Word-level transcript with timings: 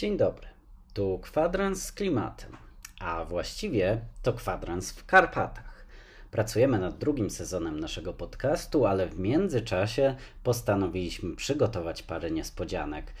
Dzień 0.00 0.16
dobry. 0.16 0.46
Tu 0.94 1.18
kwadrans 1.22 1.82
z 1.82 1.92
klimatem, 1.92 2.56
a 3.00 3.24
właściwie 3.24 4.00
to 4.22 4.32
kwadrans 4.32 4.92
w 4.92 5.06
Karpatach. 5.06 5.86
Pracujemy 6.30 6.78
nad 6.78 6.98
drugim 6.98 7.30
sezonem 7.30 7.80
naszego 7.80 8.12
podcastu, 8.12 8.86
ale 8.86 9.06
w 9.06 9.18
międzyczasie 9.18 10.16
postanowiliśmy 10.42 11.36
przygotować 11.36 12.02
parę 12.02 12.30
niespodzianek. 12.30 13.12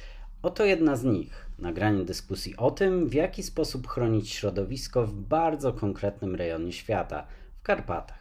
Oto 0.42 0.64
jedna 0.64 0.96
z 0.96 1.04
nich: 1.04 1.46
nagranie 1.58 2.04
dyskusji 2.04 2.56
o 2.56 2.70
tym, 2.70 3.08
w 3.08 3.14
jaki 3.14 3.42
sposób 3.42 3.88
chronić 3.88 4.30
środowisko 4.30 5.06
w 5.06 5.14
bardzo 5.14 5.72
konkretnym 5.72 6.34
rejonie 6.34 6.72
świata 6.72 7.26
w 7.60 7.62
Karpatach. 7.62 8.19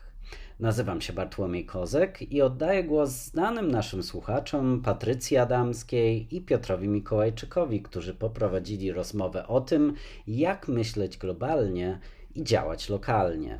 Nazywam 0.60 1.02
się 1.02 1.14
Bartłomiej 1.14 1.66
Kozek 1.66 2.32
i 2.32 2.42
oddaję 2.42 2.84
głos 2.84 3.10
znanym 3.10 3.72
naszym 3.72 4.04
słuchaczom 4.04 4.82
Patrycji 4.82 5.38
Adamskiej 5.38 6.36
i 6.36 6.42
Piotrowi 6.42 6.88
Mikołajczykowi, 6.88 7.82
którzy 7.82 8.14
poprowadzili 8.14 8.92
rozmowę 8.92 9.48
o 9.48 9.62
tym, 9.62 9.94
jak 10.28 10.68
myśleć 10.68 11.18
globalnie 11.18 12.00
i 12.36 12.44
działać 12.44 12.90
lokalnie 12.90 13.60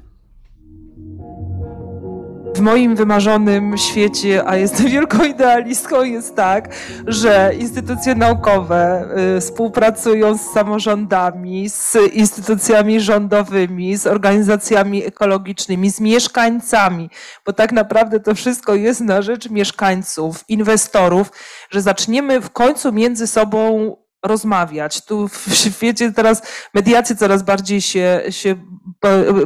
w 2.60 2.62
moim 2.62 2.96
wymarzonym 2.96 3.78
świecie, 3.78 4.44
a 4.48 4.58
jestem 4.58 4.88
wielką 4.98 5.24
idealistką, 5.24 6.04
jest 6.04 6.36
tak, 6.36 6.76
że 7.08 7.52
instytucje 7.60 8.16
naukowe 8.16 9.10
y, 9.38 9.42
współpracują 9.42 10.38
z 10.38 10.42
samorządami, 10.42 11.70
z 11.70 11.98
instytucjami 12.14 13.02
rządowymi, 13.02 13.98
z 13.98 14.08
organizacjami 14.08 15.06
ekologicznymi, 15.06 15.92
z 15.92 16.00
mieszkańcami, 16.00 17.10
bo 17.46 17.54
tak 17.54 17.72
naprawdę 17.72 18.20
to 18.20 18.36
wszystko 18.36 18.76
jest 18.76 19.02
na 19.02 19.22
rzecz 19.22 19.50
mieszkańców, 19.50 20.44
inwestorów, 20.48 21.32
że 21.72 21.82
zaczniemy 21.82 22.42
w 22.42 22.50
końcu 22.50 22.92
między 22.92 23.28
sobą 23.28 23.96
rozmawiać. 24.24 25.06
Tu 25.06 25.28
w 25.28 25.48
świecie 25.64 26.12
teraz 26.12 26.42
mediacje 26.74 27.16
coraz 27.16 27.44
bardziej 27.44 27.82
się, 27.82 28.22
się 28.30 28.56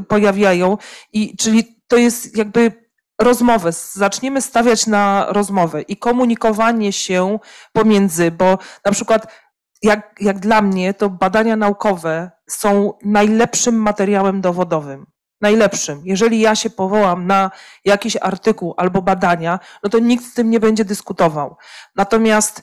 pojawiają 0.07 0.77
i 1.13 1.37
czyli 1.37 1.63
to 1.87 1.97
jest 1.97 2.37
jakby 2.37 2.82
rozmowę, 3.21 3.71
zaczniemy 3.93 4.41
stawiać 4.41 4.87
na 4.87 5.25
rozmowę 5.29 5.81
i 5.81 5.97
komunikowanie 5.97 6.93
się 6.93 7.39
pomiędzy, 7.73 8.31
bo 8.31 8.57
na 8.85 8.91
przykład 8.91 9.27
jak, 9.81 10.15
jak 10.19 10.39
dla 10.39 10.61
mnie 10.61 10.93
to 10.93 11.09
badania 11.09 11.55
naukowe 11.55 12.31
są 12.49 12.93
najlepszym 13.05 13.75
materiałem 13.75 14.41
dowodowym. 14.41 15.05
Najlepszym. 15.41 16.01
Jeżeli 16.05 16.39
ja 16.39 16.55
się 16.55 16.69
powołam 16.69 17.27
na 17.27 17.51
jakiś 17.85 18.17
artykuł 18.21 18.73
albo 18.77 19.01
badania, 19.01 19.59
no 19.83 19.89
to 19.89 19.99
nikt 19.99 20.25
z 20.25 20.33
tym 20.33 20.49
nie 20.49 20.59
będzie 20.59 20.85
dyskutował. 20.85 21.57
Natomiast 21.95 22.61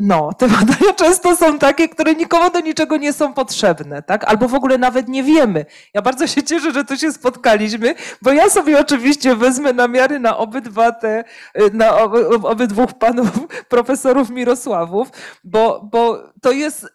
no, 0.00 0.32
te 0.32 0.48
badania 0.48 0.92
często 0.96 1.36
są 1.36 1.58
takie, 1.58 1.88
które 1.88 2.14
nikomu 2.14 2.50
do 2.50 2.60
niczego 2.60 2.96
nie 2.96 3.12
są 3.12 3.32
potrzebne, 3.34 4.02
tak? 4.02 4.24
Albo 4.24 4.48
w 4.48 4.54
ogóle 4.54 4.78
nawet 4.78 5.08
nie 5.08 5.22
wiemy. 5.22 5.66
Ja 5.94 6.02
bardzo 6.02 6.26
się 6.26 6.42
cieszę, 6.42 6.72
że 6.72 6.84
tu 6.84 6.96
się 6.96 7.12
spotkaliśmy, 7.12 7.94
bo 8.22 8.32
ja 8.32 8.50
sobie 8.50 8.80
oczywiście 8.80 9.36
wezmę 9.36 9.72
namiary 9.72 10.20
na 10.20 10.36
obydwa 10.36 10.92
te, 10.92 11.24
na 11.72 11.96
obydwóch 12.42 12.92
panów 12.92 13.30
profesorów 13.68 14.30
Mirosławów, 14.30 15.08
bo, 15.44 15.88
bo 15.92 16.22
to 16.42 16.52
jest 16.52 16.86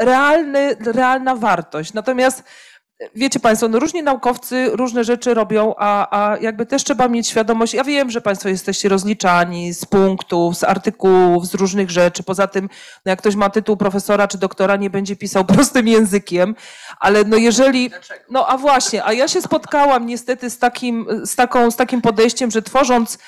realny, 0.00 0.76
realna 0.80 1.36
wartość. 1.36 1.92
Natomiast 1.92 2.44
wiecie 3.14 3.40
Państwo, 3.40 3.68
no 3.68 3.78
różni 3.78 4.02
naukowcy 4.02 4.70
różne 4.72 5.04
rzeczy 5.04 5.34
robią, 5.34 5.74
a, 5.78 6.20
a 6.20 6.36
jakby 6.36 6.66
też 6.66 6.84
trzeba 6.84 7.08
mieć 7.08 7.28
świadomość, 7.28 7.74
ja 7.74 7.84
wiem, 7.84 8.10
że 8.10 8.20
Państwo 8.20 8.48
jesteście 8.48 8.88
rozliczani 8.88 9.74
z 9.74 9.84
punktów, 9.84 10.56
z 10.56 10.64
artykułów, 10.64 11.46
z 11.46 11.54
różnych 11.54 11.90
rzeczy. 11.90 12.22
Poza 12.22 12.46
tym, 12.46 12.68
no 13.04 13.10
jak 13.10 13.18
ktoś 13.18 13.34
ma 13.34 13.50
tytuł 13.50 13.76
profesora 13.76 14.28
czy 14.28 14.38
doktora, 14.38 14.76
nie 14.76 14.90
będzie 14.90 15.16
pisał 15.16 15.44
prostym 15.54 15.88
językiem, 15.88 16.54
ale 17.00 17.24
no 17.24 17.36
jeżeli, 17.36 17.90
no 18.30 18.46
a 18.48 18.58
właśnie, 18.58 19.04
a 19.04 19.12
ja 19.12 19.28
się 19.28 19.42
spotkałam 19.42 20.06
niestety 20.06 20.50
z 20.50 20.58
takim, 20.58 21.06
z 21.24 21.36
taką, 21.36 21.70
z 21.70 21.76
takim 21.76 22.02
podejściem, 22.02 22.50
że 22.50 22.62
tworząc 22.62 23.18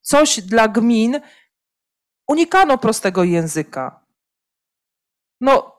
coś 0.00 0.40
dla 0.40 0.68
gmin, 0.68 1.20
unikano 2.28 2.78
prostego 2.78 3.24
języka. 3.24 4.00
No, 5.40 5.77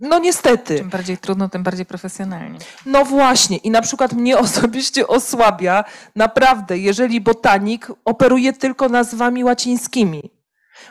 no 0.00 0.18
niestety. 0.18 0.78
Czym 0.78 0.90
bardziej 0.90 1.18
trudno, 1.18 1.48
tym 1.48 1.62
bardziej 1.62 1.86
profesjonalnie. 1.86 2.58
No 2.86 3.04
właśnie. 3.04 3.56
I 3.56 3.70
na 3.70 3.82
przykład 3.82 4.12
mnie 4.12 4.38
osobiście 4.46 5.06
osłabia 5.06 5.84
naprawdę, 6.16 6.78
jeżeli 6.78 7.20
botanik 7.20 7.88
operuje 8.04 8.52
tylko 8.52 8.88
nazwami 8.88 9.44
łacińskimi. 9.44 10.30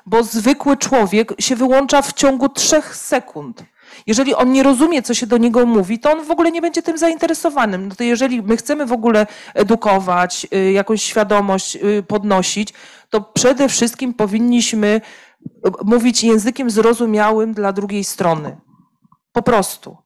Bo 0.05 0.23
zwykły 0.23 0.77
człowiek 0.77 1.33
się 1.39 1.55
wyłącza 1.55 2.01
w 2.01 2.13
ciągu 2.13 2.49
trzech 2.49 2.95
sekund. 2.95 3.63
Jeżeli 4.07 4.35
on 4.35 4.51
nie 4.51 4.63
rozumie, 4.63 5.01
co 5.01 5.13
się 5.13 5.27
do 5.27 5.37
niego 5.37 5.65
mówi, 5.65 5.99
to 5.99 6.11
on 6.11 6.25
w 6.25 6.31
ogóle 6.31 6.51
nie 6.51 6.61
będzie 6.61 6.81
tym 6.81 6.97
zainteresowanym. 6.97 7.87
No 7.87 7.95
to 7.95 8.03
jeżeli 8.03 8.41
my 8.41 8.57
chcemy 8.57 8.85
w 8.85 8.91
ogóle 8.91 9.27
edukować, 9.53 10.47
y, 10.53 10.71
jakąś 10.71 11.01
świadomość 11.01 11.75
y, 11.75 12.03
podnosić, 12.07 12.73
to 13.09 13.21
przede 13.21 13.69
wszystkim 13.69 14.13
powinniśmy 14.13 15.01
y, 15.45 15.71
mówić 15.83 16.23
językiem 16.23 16.69
zrozumiałym 16.69 17.53
dla 17.53 17.73
drugiej 17.73 18.03
strony. 18.03 18.57
Po 19.35 19.41
prostu. 19.41 19.97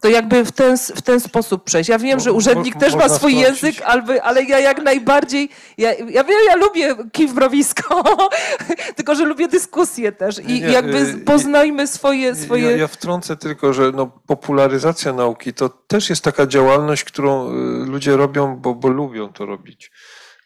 To 0.00 0.08
jakby 0.08 0.44
w 0.44 0.52
ten, 0.52 0.78
w 0.78 1.02
ten 1.02 1.20
sposób 1.20 1.64
przejść. 1.64 1.90
Ja 1.90 1.98
wiem, 1.98 2.20
że 2.20 2.32
urzędnik 2.32 2.76
też 2.76 2.94
ma 2.94 3.08
swój 3.08 3.36
język, 3.36 3.82
ale, 3.84 4.22
ale 4.22 4.42
ja 4.42 4.58
jak 4.58 4.82
najbardziej, 4.82 5.48
ja, 5.78 5.92
ja 5.94 6.24
wiem, 6.24 6.38
ja 6.46 6.56
lubię 6.56 6.96
kiwbrowisko, 7.12 8.04
tylko 8.96 9.14
że 9.14 9.24
lubię 9.24 9.48
dyskusję 9.48 10.12
też 10.12 10.38
i 10.38 10.46
nie, 10.46 10.58
jakby 10.60 10.98
y, 10.98 11.18
poznajmy 11.18 11.86
swoje... 11.86 12.34
swoje... 12.34 12.70
Ja, 12.70 12.76
ja 12.76 12.86
wtrącę 12.86 13.36
tylko, 13.36 13.72
że 13.72 13.92
no, 13.94 14.06
popularyzacja 14.26 15.12
nauki 15.12 15.52
to 15.52 15.68
też 15.68 16.10
jest 16.10 16.24
taka 16.24 16.46
działalność, 16.46 17.04
którą 17.04 17.48
y, 17.48 17.52
ludzie 17.86 18.16
robią, 18.16 18.56
bo, 18.56 18.74
bo 18.74 18.88
lubią 18.88 19.32
to 19.32 19.46
robić. 19.46 19.90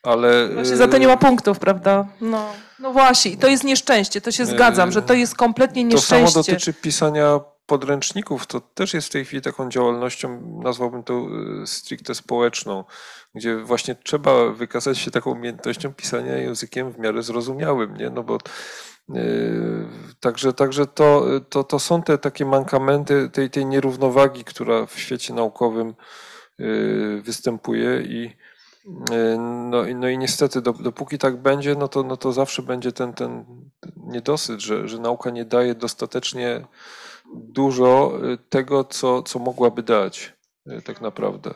Ale... 0.02 0.48
Właśnie 0.48 0.76
za 0.76 0.88
to 0.88 0.98
nie 0.98 1.06
ma 1.06 1.16
punktów, 1.16 1.58
prawda? 1.58 2.06
No, 2.20 2.46
no 2.78 2.92
właśnie, 2.92 3.36
to 3.36 3.48
jest 3.48 3.64
nieszczęście, 3.64 4.20
to 4.20 4.30
się 4.30 4.46
zgadzam, 4.46 4.92
że 4.92 5.02
to 5.02 5.14
jest 5.14 5.34
kompletnie 5.34 5.84
nieszczęście. 5.84 6.24
To 6.24 6.30
samo 6.30 6.44
dotyczy 6.44 6.74
pisania 6.74 7.40
podręczników 7.66 8.46
to 8.46 8.60
też 8.60 8.94
jest 8.94 9.08
w 9.08 9.10
tej 9.10 9.24
chwili 9.24 9.42
taką 9.42 9.68
działalnością, 9.68 10.60
nazwałbym 10.62 11.02
to 11.02 11.26
y, 11.62 11.66
stricte 11.66 12.14
społeczną, 12.14 12.84
gdzie 13.34 13.56
właśnie 13.56 13.94
trzeba 13.94 14.48
wykazać 14.50 14.98
się 14.98 15.10
taką 15.10 15.30
umiejętnością 15.30 15.94
pisania 15.94 16.36
językiem 16.36 16.92
w 16.92 16.98
miarę 16.98 17.22
zrozumiałym, 17.22 17.96
nie? 17.96 18.10
No 18.10 18.22
bo 18.22 18.38
Yy, 19.08 19.88
także, 20.20 20.52
także 20.52 20.86
to, 20.86 21.26
to, 21.48 21.64
to 21.64 21.78
są 21.78 22.02
te 22.02 22.18
takie 22.18 22.44
mankamenty 22.44 23.30
tej, 23.30 23.50
tej 23.50 23.66
nierównowagi, 23.66 24.44
która 24.44 24.86
w 24.86 24.98
świecie 24.98 25.34
naukowym 25.34 25.94
yy, 26.58 27.22
występuje 27.22 28.02
i 28.02 28.36
no, 29.70 29.82
no 29.94 30.08
i 30.08 30.18
niestety 30.18 30.62
dopóki 30.62 31.18
tak 31.18 31.36
będzie, 31.36 31.74
no 31.74 31.88
to, 31.88 32.02
no 32.02 32.16
to 32.16 32.32
zawsze 32.32 32.62
będzie 32.62 32.92
ten, 32.92 33.12
ten 33.12 33.44
niedosyt, 33.96 34.60
że, 34.60 34.88
że 34.88 34.98
nauka 34.98 35.30
nie 35.30 35.44
daje 35.44 35.74
dostatecznie 35.74 36.66
dużo 37.34 38.18
y, 38.32 38.38
tego, 38.38 38.84
co, 38.84 39.22
co 39.22 39.38
mogłaby 39.38 39.82
dać 39.82 40.32
y, 40.66 40.82
tak 40.82 41.00
naprawdę. 41.00 41.54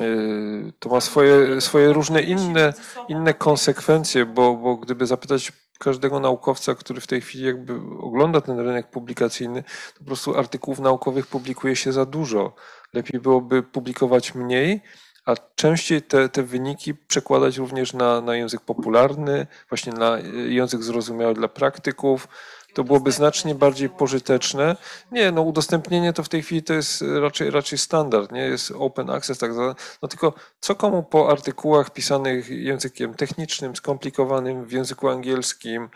Y, 0.00 0.72
to 0.78 0.88
ma 0.88 1.00
swoje, 1.00 1.60
swoje 1.60 1.92
różne 1.92 2.22
inne, 2.22 2.74
inne 3.08 3.34
konsekwencje, 3.34 4.26
bo, 4.26 4.54
bo 4.54 4.76
gdyby 4.76 5.06
zapytać 5.06 5.52
każdego 5.78 6.20
naukowca, 6.20 6.74
który 6.74 7.00
w 7.00 7.06
tej 7.06 7.20
chwili 7.20 7.44
jakby 7.44 7.74
ogląda 8.00 8.40
ten 8.40 8.58
rynek 8.58 8.90
publikacyjny, 8.90 9.62
to 9.94 9.98
po 9.98 10.04
prostu 10.04 10.38
artykułów 10.38 10.80
naukowych 10.80 11.26
publikuje 11.26 11.76
się 11.76 11.92
za 11.92 12.04
dużo. 12.06 12.54
Lepiej 12.92 13.20
byłoby 13.20 13.62
publikować 13.62 14.34
mniej, 14.34 14.80
a 15.26 15.34
częściej 15.54 16.02
te, 16.02 16.28
te 16.28 16.42
wyniki 16.42 16.94
przekładać 16.94 17.56
również 17.56 17.92
na, 17.92 18.20
na 18.20 18.36
język 18.36 18.60
popularny, 18.60 19.46
właśnie 19.68 19.92
na 19.92 20.18
język 20.48 20.82
zrozumiały 20.82 21.34
dla 21.34 21.48
praktyków, 21.48 22.28
to 22.74 22.84
byłoby 22.84 23.12
znacznie 23.12 23.54
bardziej 23.54 23.88
pożyteczne. 23.88 24.76
Nie, 25.12 25.32
no 25.32 25.42
udostępnienie 25.42 26.12
to 26.12 26.22
w 26.22 26.28
tej 26.28 26.42
chwili 26.42 26.62
to 26.62 26.74
jest 26.74 27.04
raczej, 27.20 27.50
raczej 27.50 27.78
standard, 27.78 28.32
nie? 28.32 28.40
Jest 28.40 28.72
open 28.78 29.10
access 29.10 29.38
tak 29.38 29.54
zwany. 29.54 29.74
No 30.02 30.08
tylko 30.08 30.32
co 30.60 30.74
komu 30.74 31.02
po 31.02 31.30
artykułach 31.30 31.90
pisanych 31.90 32.48
językiem 32.48 33.14
technicznym, 33.14 33.76
skomplikowanym 33.76 34.64
w 34.64 34.72
języku 34.72 35.08
angielskim, 35.08 35.88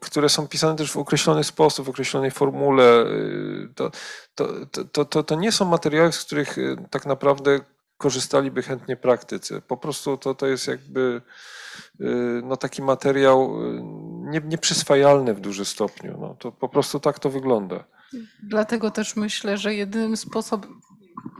które 0.00 0.28
są 0.28 0.48
pisane 0.48 0.76
też 0.76 0.92
w 0.92 0.96
określony 0.96 1.44
sposób, 1.44 1.86
w 1.86 1.88
określonej 1.88 2.30
formule, 2.30 3.04
to, 3.74 3.90
to, 4.34 4.48
to, 4.92 5.04
to, 5.04 5.22
to 5.22 5.34
nie 5.34 5.52
są 5.52 5.64
materiały, 5.64 6.12
z 6.12 6.24
których 6.24 6.56
tak 6.90 7.06
naprawdę 7.06 7.60
korzystaliby 7.98 8.62
chętnie 8.62 8.96
praktycy. 8.96 9.62
Po 9.68 9.76
prostu 9.76 10.16
to, 10.16 10.34
to 10.34 10.46
jest 10.46 10.68
jakby 10.68 11.22
no, 12.42 12.56
taki 12.56 12.82
materiał 12.82 13.58
nie, 14.26 14.40
nieprzyswajalny 14.44 15.34
w 15.34 15.40
dużym 15.40 15.64
stopniu. 15.64 16.18
No, 16.20 16.36
to 16.38 16.52
po 16.52 16.68
prostu 16.68 17.00
tak 17.00 17.18
to 17.18 17.30
wygląda. 17.30 17.84
Dlatego 18.42 18.90
też 18.90 19.16
myślę, 19.16 19.58
że 19.58 19.74
jedynym 19.74 20.16
sposobem, 20.16 20.80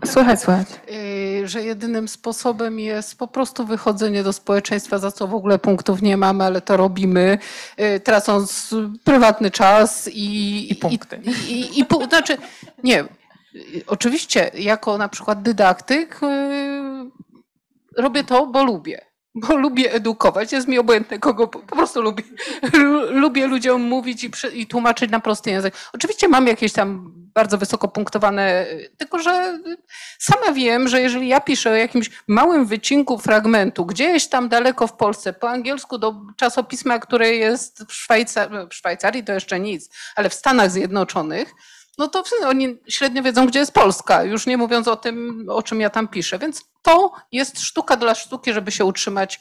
Słychać, 0.05 0.41
słychać. 0.41 0.67
Y, 0.91 1.49
że 1.49 1.63
jedynym 1.63 2.09
sposobem 2.09 2.81
jest 2.81 3.19
po 3.19 3.29
prostu 3.29 3.67
wychodzenie 3.67 4.23
do 4.23 4.33
społeczeństwa, 4.33 4.99
za 4.99 5.13
co 5.13 5.27
w 5.27 5.35
ogóle 5.35 5.59
punktów 5.59 6.03
nie 6.03 6.17
mamy, 6.17 6.45
ale 6.45 6.61
to 6.61 6.77
robimy, 6.77 7.39
y, 7.81 8.01
tracąc 8.01 8.75
prywatny 9.05 9.51
czas 9.51 10.09
i... 10.13 10.73
I 10.73 10.77
punkty. 10.77 11.21
I, 11.25 11.31
i, 11.53 11.79
i, 11.79 11.81
i 11.81 12.09
znaczy, 12.09 12.37
nie, 12.85 13.05
y, 13.55 13.83
oczywiście 13.87 14.51
jako 14.55 14.99
na 14.99 15.09
przykład 15.09 15.43
dydaktyk 15.43 16.21
robię 17.97 18.25
to, 18.25 18.47
bo 18.47 18.65
lubię 18.65 19.16
bo 19.37 19.57
lubię 19.57 19.93
edukować, 19.93 20.53
jest 20.53 20.69
mi 20.69 20.79
obojętne 20.79 21.19
kogo, 21.19 21.49
po 21.49 21.77
prostu 21.77 22.03
lubię, 22.03 22.23
lubię 23.11 23.47
ludziom 23.47 23.83
mówić 23.83 24.25
i, 24.25 24.31
przy, 24.31 24.49
i, 24.49 24.67
tłumaczyć 24.67 25.11
na 25.11 25.21
prosty 25.21 25.51
język. 25.51 25.75
Oczywiście 25.93 26.29
mam 26.29 26.47
jakieś 26.47 26.73
tam 26.73 27.13
bardzo 27.35 27.59
wysoko 27.59 27.89
punktowane, 27.89 28.67
tylko 28.97 29.19
że 29.19 29.59
sama 30.19 30.53
wiem, 30.53 30.89
że 30.89 31.01
jeżeli 31.01 31.29
ja 31.29 31.41
piszę 31.41 31.71
o 31.71 31.75
jakimś 31.75 32.11
małym 32.29 32.67
wycinku 32.67 33.19
fragmentu, 33.19 33.87
gdzieś 33.87 34.27
tam 34.27 34.49
daleko 34.49 34.87
w 34.87 34.93
Polsce, 34.93 35.33
po 35.33 35.51
angielsku 35.51 35.99
do 35.99 36.15
czasopisma, 36.37 36.99
które 36.99 37.31
jest 37.31 37.85
w, 37.89 37.93
Szwajcar 37.93 38.69
w 38.71 38.75
Szwajcarii, 38.75 39.25
to 39.25 39.33
jeszcze 39.33 39.61
nic, 39.61 39.91
ale 40.17 40.31
w 40.31 40.35
Stanach 40.35 40.71
Zjednoczonych, 40.71 41.55
no 41.99 42.09
to 42.09 42.25
oni 42.47 42.79
średnio 42.89 43.23
wiedzą, 43.23 43.47
gdzie 43.47 43.59
jest 43.59 43.73
Polska, 43.73 44.25
już 44.25 44.47
nie 44.47 44.57
mówiąc 44.57 44.89
o 44.89 44.97
tym, 44.97 45.47
o 45.49 45.63
czym 45.63 45.81
ja 45.81 45.91
tam 45.91 46.09
piszę. 46.09 46.39
Więc 46.39 46.65
to 46.83 47.13
jest 47.33 47.61
sztuka 47.61 47.97
dla 47.97 48.15
sztuki, 48.15 48.53
żeby 48.53 48.73
się 48.73 48.85
utrzymać 48.85 49.37
e, 49.37 49.41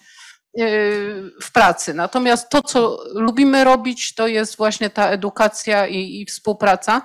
w 1.41 1.51
pracy. 1.53 1.93
Natomiast 1.93 2.49
to, 2.49 2.61
co 2.61 2.99
lubimy 3.13 3.63
robić, 3.63 4.15
to 4.15 4.27
jest 4.27 4.57
właśnie 4.57 4.89
ta 4.89 5.09
edukacja 5.09 5.87
i, 5.87 6.21
i 6.21 6.25
współpraca. 6.25 7.01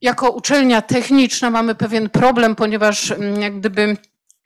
Jako 0.00 0.30
uczelnia 0.30 0.82
techniczna 0.82 1.50
mamy 1.50 1.74
pewien 1.74 2.10
problem, 2.10 2.56
ponieważ 2.56 3.10
mm, 3.10 3.40
jak 3.40 3.58
gdyby 3.58 3.96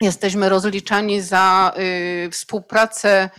jesteśmy 0.01 0.49
rozliczani 0.49 1.21
za 1.21 1.73
y, 1.77 2.29
współpracę 2.31 3.29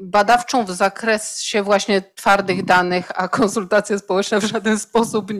badawczą 0.00 0.64
w 0.64 0.70
zakresie 0.70 1.62
właśnie 1.62 2.02
twardych 2.02 2.64
danych, 2.64 3.10
a 3.14 3.28
konsultacje 3.28 3.98
społeczne 3.98 4.40
w 4.40 4.44
żaden 4.44 4.78
sposób 4.78 5.30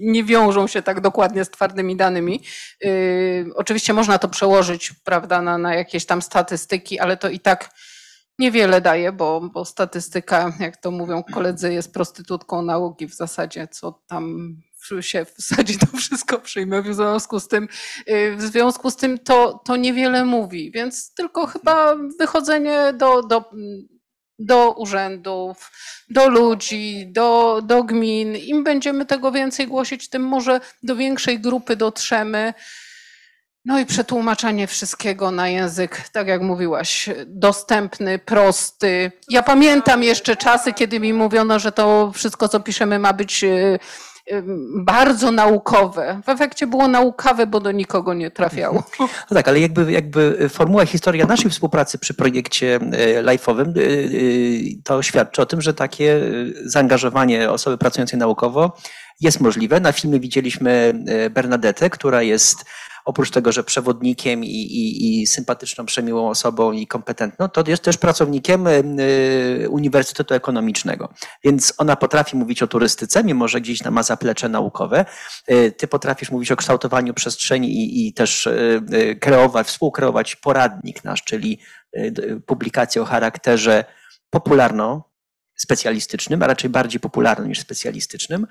nie 0.00 0.24
wiążą 0.24 0.66
się 0.66 0.82
tak 0.82 1.00
dokładnie 1.00 1.44
z 1.44 1.50
twardymi 1.50 1.96
danymi. 1.96 2.42
Y, 2.84 3.46
oczywiście 3.54 3.92
można 3.92 4.18
to 4.18 4.28
przełożyć 4.28 4.92
prawda, 5.04 5.42
na, 5.42 5.58
na 5.58 5.74
jakieś 5.74 6.06
tam 6.06 6.22
statystyki, 6.22 6.98
ale 7.00 7.16
to 7.16 7.28
i 7.28 7.40
tak 7.40 7.70
niewiele 8.38 8.80
daje, 8.80 9.12
bo, 9.12 9.40
bo 9.40 9.64
statystyka, 9.64 10.52
jak 10.60 10.76
to 10.76 10.90
mówią 10.90 11.22
koledzy, 11.34 11.72
jest 11.72 11.94
prostytutką 11.94 12.62
nauki 12.62 13.06
w 13.06 13.14
zasadzie, 13.14 13.68
co 13.68 14.02
tam 14.06 14.56
się 15.00 15.26
wsadzi, 15.38 15.78
to 15.78 15.86
wszystko 15.96 16.38
przyjmę. 16.38 16.82
W 16.82 16.94
związku 16.94 17.40
z 17.40 17.48
tym, 17.48 17.68
y, 18.10 18.36
w 18.36 18.42
związku 18.42 18.90
z 18.90 18.96
tym 18.96 19.18
to, 19.18 19.62
to 19.64 19.76
niewiele 19.76 20.24
mówi, 20.24 20.70
więc 20.70 21.14
tylko 21.14 21.46
chyba 21.46 21.96
wychodzenie 22.18 22.92
do, 22.92 23.22
do, 23.22 23.50
do 24.38 24.72
urzędów, 24.72 25.70
do 26.10 26.28
ludzi, 26.28 27.06
do, 27.12 27.60
do 27.62 27.84
gmin. 27.84 28.36
Im 28.36 28.64
będziemy 28.64 29.06
tego 29.06 29.32
więcej 29.32 29.66
głosić, 29.66 30.08
tym 30.08 30.22
może 30.22 30.60
do 30.82 30.96
większej 30.96 31.40
grupy 31.40 31.76
dotrzemy. 31.76 32.54
No 33.64 33.78
i 33.78 33.86
przetłumaczenie 33.86 34.66
wszystkiego 34.66 35.30
na 35.30 35.48
język, 35.48 36.08
tak 36.12 36.28
jak 36.28 36.42
mówiłaś, 36.42 37.08
dostępny, 37.26 38.18
prosty. 38.18 39.12
Ja 39.28 39.42
pamiętam 39.42 40.02
jeszcze 40.02 40.36
czasy, 40.36 40.72
kiedy 40.72 41.00
mi 41.00 41.12
mówiono, 41.12 41.58
że 41.58 41.72
to 41.72 42.12
wszystko, 42.14 42.48
co 42.48 42.60
piszemy, 42.60 42.98
ma 42.98 43.12
być 43.12 43.44
y, 43.44 43.78
bardzo 44.74 45.32
naukowe. 45.32 46.20
W 46.24 46.28
efekcie 46.28 46.66
było 46.66 46.88
naukawe, 46.88 47.46
bo 47.46 47.60
do 47.60 47.72
nikogo 47.72 48.14
nie 48.14 48.30
trafiało. 48.30 48.82
No 49.00 49.34
tak, 49.34 49.48
ale 49.48 49.60
jakby, 49.60 49.92
jakby 49.92 50.48
formuła 50.48 50.86
historia 50.86 51.26
naszej 51.26 51.50
współpracy 51.50 51.98
przy 51.98 52.14
projekcie 52.14 52.74
e, 52.74 53.22
live'owym 53.22 53.78
e, 53.78 53.82
e, 53.82 54.82
to 54.84 55.02
świadczy 55.02 55.42
o 55.42 55.46
tym, 55.46 55.60
że 55.60 55.74
takie 55.74 56.20
zaangażowanie 56.64 57.50
osoby 57.50 57.78
pracującej 57.78 58.18
naukowo 58.18 58.72
jest 59.20 59.40
możliwe. 59.40 59.80
Na 59.80 59.92
filmie 59.92 60.20
widzieliśmy 60.20 60.94
Bernadette, 61.30 61.90
która 61.90 62.22
jest 62.22 62.64
oprócz 63.08 63.30
tego, 63.30 63.52
że 63.52 63.64
przewodnikiem 63.64 64.44
i, 64.44 64.48
i, 64.48 65.22
i 65.22 65.26
sympatyczną, 65.26 65.86
przemiłą 65.86 66.28
osobą 66.28 66.72
i 66.72 66.86
kompetentną, 66.86 67.48
to 67.48 67.64
jest 67.66 67.82
też 67.82 67.96
pracownikiem 67.96 68.66
y, 68.66 69.66
Uniwersytetu 69.70 70.34
Ekonomicznego. 70.34 71.12
Więc 71.44 71.74
ona 71.78 71.96
potrafi 71.96 72.36
mówić 72.36 72.62
o 72.62 72.66
turystyce, 72.66 73.24
mimo 73.24 73.48
że 73.48 73.60
gdzieś 73.60 73.84
ma 73.84 74.02
zaplecze 74.02 74.48
naukowe. 74.48 75.04
Y, 75.50 75.72
ty 75.72 75.88
potrafisz 75.88 76.30
mówić 76.30 76.52
o 76.52 76.56
kształtowaniu 76.56 77.14
przestrzeni 77.14 77.68
i, 77.68 78.08
i 78.08 78.12
też 78.12 78.48
kreować, 79.20 79.66
współkreować 79.66 80.36
poradnik 80.36 81.04
nasz, 81.04 81.24
czyli 81.24 81.58
publikację 82.46 83.02
o 83.02 83.04
charakterze 83.04 83.84
popularno-specjalistycznym, 84.30 86.42
a 86.42 86.46
raczej 86.46 86.70
bardziej 86.70 87.00
popularnym 87.00 87.48
niż 87.48 87.60
specjalistycznym. 87.60 88.46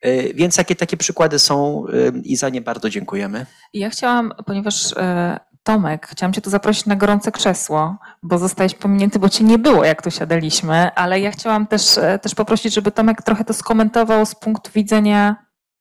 E, 0.00 0.34
więc 0.34 0.56
jakie 0.56 0.76
takie 0.76 0.96
przykłady 0.96 1.38
są 1.38 1.86
e, 1.86 2.18
i 2.24 2.36
za 2.36 2.48
nie 2.48 2.60
bardzo 2.60 2.90
dziękujemy. 2.90 3.46
Ja 3.74 3.90
chciałam, 3.90 4.32
ponieważ 4.46 4.92
e, 4.96 5.40
Tomek, 5.62 6.06
chciałam 6.06 6.32
Cię 6.32 6.40
tu 6.40 6.50
zaprosić 6.50 6.86
na 6.86 6.96
gorące 6.96 7.32
krzesło, 7.32 7.96
bo 8.22 8.38
zostałeś 8.38 8.74
pominięty, 8.74 9.18
bo 9.18 9.28
Cię 9.28 9.44
nie 9.44 9.58
było, 9.58 9.84
jak 9.84 10.02
tu 10.02 10.10
siadaliśmy, 10.10 10.94
ale 10.94 11.20
ja 11.20 11.30
chciałam 11.30 11.66
też, 11.66 11.98
też 12.22 12.34
poprosić, 12.34 12.74
żeby 12.74 12.90
Tomek 12.90 13.22
trochę 13.22 13.44
to 13.44 13.54
skomentował 13.54 14.26
z 14.26 14.34
punktu 14.34 14.70
widzenia, 14.74 15.36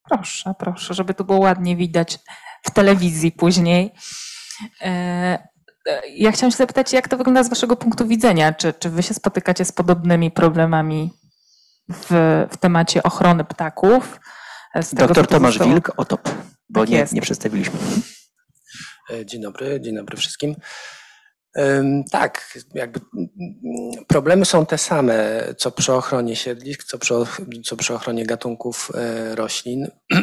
proszę, 0.09 0.53
proszę, 0.59 0.93
żeby 0.93 1.13
to 1.13 1.23
było 1.23 1.39
ładnie 1.39 1.75
widać 1.75 2.19
w 2.63 2.71
telewizji 2.71 3.31
później. 3.31 3.91
Ja 6.15 6.31
chciałam 6.31 6.51
się 6.51 6.57
zapytać, 6.57 6.93
jak 6.93 7.07
to 7.07 7.17
wygląda 7.17 7.43
z 7.43 7.49
Waszego 7.49 7.75
punktu 7.75 8.07
widzenia? 8.07 8.53
Czy, 8.53 8.73
czy 8.73 8.89
Wy 8.89 9.03
się 9.03 9.13
spotykacie 9.13 9.65
z 9.65 9.71
podobnymi 9.71 10.31
problemami 10.31 11.11
w, 11.89 12.45
w 12.51 12.57
temacie 12.57 13.03
ochrony 13.03 13.43
ptaków. 13.43 14.19
Doktor 14.93 15.27
Tomasz 15.27 15.59
Wilk, 15.59 15.91
OTOP, 15.97 16.29
bo 16.69 16.79
tak 16.79 16.89
nie, 16.89 17.07
nie 17.11 17.21
przedstawiliśmy. 17.21 17.79
E, 19.13 19.25
dzień 19.25 19.41
dobry, 19.41 19.81
dzień 19.81 19.95
dobry 19.95 20.17
wszystkim. 20.17 20.55
Tak, 22.11 22.57
jakby 22.73 22.99
problemy 24.07 24.45
są 24.45 24.65
te 24.65 24.77
same, 24.77 25.41
co 25.57 25.71
przy 25.71 25.93
ochronie 25.93 26.35
siedlisk, 26.35 26.83
co 26.83 26.97
przy, 26.97 27.13
co 27.65 27.77
przy 27.77 27.93
ochronie 27.93 28.25
gatunków 28.25 28.91
e, 28.95 29.35
roślin. 29.35 29.87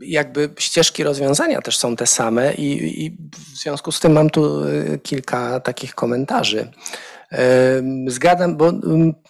Jakby 0.00 0.50
ścieżki 0.58 1.04
rozwiązania 1.04 1.62
też 1.62 1.78
są 1.78 1.96
te 1.96 2.06
same 2.06 2.54
i, 2.54 3.04
i 3.04 3.16
w 3.32 3.58
związku 3.58 3.92
z 3.92 4.00
tym 4.00 4.12
mam 4.12 4.30
tu 4.30 4.64
e, 4.64 4.98
kilka 4.98 5.60
takich 5.60 5.94
komentarzy. 5.94 6.72
Zgadzam, 8.06 8.56
bo 8.56 8.72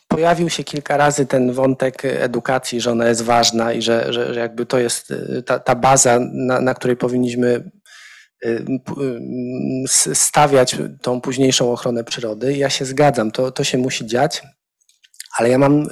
pojawił 0.08 0.50
się 0.50 0.64
kilka 0.64 0.96
razy 0.96 1.26
ten 1.26 1.52
wątek 1.52 2.04
edukacji, 2.04 2.80
że 2.80 2.90
ona 2.92 3.08
jest 3.08 3.22
ważna 3.22 3.72
i 3.72 3.82
że, 3.82 4.12
że, 4.12 4.34
że 4.34 4.40
jakby 4.40 4.66
to 4.66 4.78
jest 4.78 5.10
y, 5.10 5.42
ta, 5.46 5.58
ta 5.58 5.74
baza, 5.74 6.18
na, 6.32 6.60
na 6.60 6.74
której 6.74 6.96
powinniśmy 6.96 7.70
y, 8.44 8.64
stawiać 10.14 10.76
tą 11.02 11.20
późniejszą 11.20 11.72
ochronę 11.72 12.04
przyrody. 12.04 12.56
Ja 12.56 12.70
się 12.70 12.84
zgadzam, 12.84 13.30
to, 13.30 13.50
to 13.50 13.64
się 13.64 13.78
musi 13.78 14.06
dziać, 14.06 14.42
ale 15.38 15.48
ja 15.48 15.58
mam 15.58 15.82
E, 15.82 15.86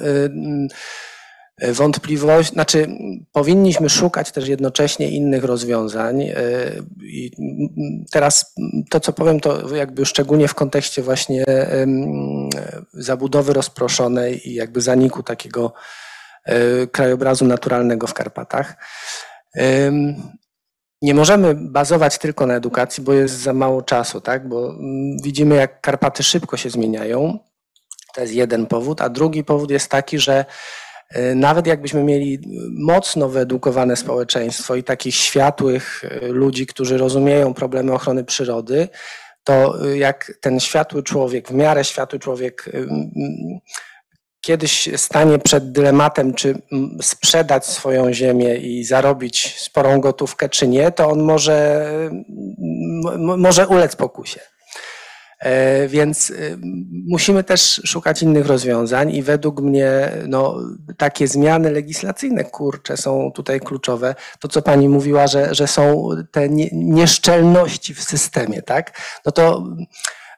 wątpliwość, 1.61 2.53
znaczy 2.53 2.87
powinniśmy 3.31 3.89
szukać 3.89 4.31
też 4.31 4.47
jednocześnie 4.47 5.09
innych 5.09 5.43
rozwiązań. 5.43 6.21
E, 6.21 6.35
I 7.01 7.31
teraz 8.11 8.55
to, 8.89 8.99
co 8.99 9.13
powiem, 9.13 9.39
to 9.39 9.75
jakby 9.75 10.05
szczególnie 10.05 10.47
w 10.47 10.55
kontekście 10.55 11.01
właśnie 11.01 11.45
zabudowy 12.93 13.53
rozproszonej 13.53 14.49
i 14.49 14.53
jakby 14.53 14.81
zaniku 14.81 15.23
takiego 15.23 15.73
e, 16.45 16.87
krajobrazu 16.87 17.45
naturalnego 17.45 18.07
w 18.07 18.13
Karpatach. 18.13 18.75
Nie 21.01 21.13
możemy 21.13 21.55
bazować 21.55 22.17
tylko 22.17 22.45
na 22.45 22.55
edukacji, 22.55 23.03
bo 23.03 23.13
jest 23.13 23.35
za 23.35 23.53
mało 23.53 23.81
czasu, 23.81 24.21
tak? 24.21 24.49
Bo 24.49 24.75
widzimy, 25.23 25.55
jak 25.55 25.81
Karpaty 25.81 26.23
szybko 26.23 26.57
się 26.57 26.69
zmieniają. 26.69 27.39
To 28.15 28.21
jest 28.21 28.33
jeden 28.33 28.65
powód, 28.65 29.01
a 29.01 29.09
drugi 29.09 29.43
powód 29.43 29.71
jest 29.71 29.91
taki, 29.91 30.19
że 30.19 30.45
E, 30.45 30.86
nawet 31.35 31.67
jakbyśmy 31.67 32.03
mieli 32.03 32.39
mocno 32.71 33.29
wyedukowane 33.29 33.95
społeczeństwo 33.95 34.75
i 34.75 34.83
takich 34.83 35.15
światłych 35.15 36.03
e, 36.03 36.27
ludzi, 36.27 36.67
którzy 36.67 36.97
rozumieją 36.97 37.53
problemy 37.53 37.93
ochrony 37.93 38.23
przyrody, 38.23 38.89
to 39.43 39.85
e, 39.87 39.97
jak 39.97 40.31
ten 40.41 40.59
światły 40.59 41.03
człowiek, 41.03 41.47
w 41.47 41.53
miarę 41.53 41.83
światły 41.83 42.19
człowiek 42.19 42.69
kiedyś 44.41 44.89
stanie 44.95 45.39
przed 45.39 45.71
dylematem, 45.71 46.33
czy 46.33 46.61
sprzedać 47.01 47.65
swoją 47.65 48.13
ziemię 48.13 48.55
i 48.55 48.83
zarobić 48.83 49.61
sporą 49.61 49.99
gotówkę, 49.99 50.49
czy 50.49 50.67
nie, 50.67 50.91
to 50.91 51.09
on 51.09 51.23
może, 51.23 51.89
może 53.37 53.67
ulec 53.67 53.95
pokusie. 53.95 54.39
E, 55.39 55.87
więc 55.87 56.29
y, 56.29 56.57
musimy 57.07 57.43
też 57.43 57.81
szukać 57.85 58.21
innych 58.21 58.47
rozwiązań 58.47 59.11
i 59.11 59.23
według 59.23 59.61
mnie 59.61 60.11
no, 60.27 60.59
takie 60.97 61.27
zmiany 61.27 61.71
legislacyjne, 61.71 62.43
kurcze, 62.43 62.97
są 62.97 63.31
tutaj 63.35 63.59
kluczowe. 63.59 64.15
To, 64.39 64.47
co 64.47 64.61
pani 64.61 64.89
mówiła, 64.89 65.27
że, 65.27 65.55
że 65.55 65.67
są 65.67 66.09
te 66.31 66.49
nieszczelności 66.71 67.93
w 67.93 68.03
systemie, 68.03 68.61
tak? 68.61 69.01
No 69.25 69.31
to 69.31 69.63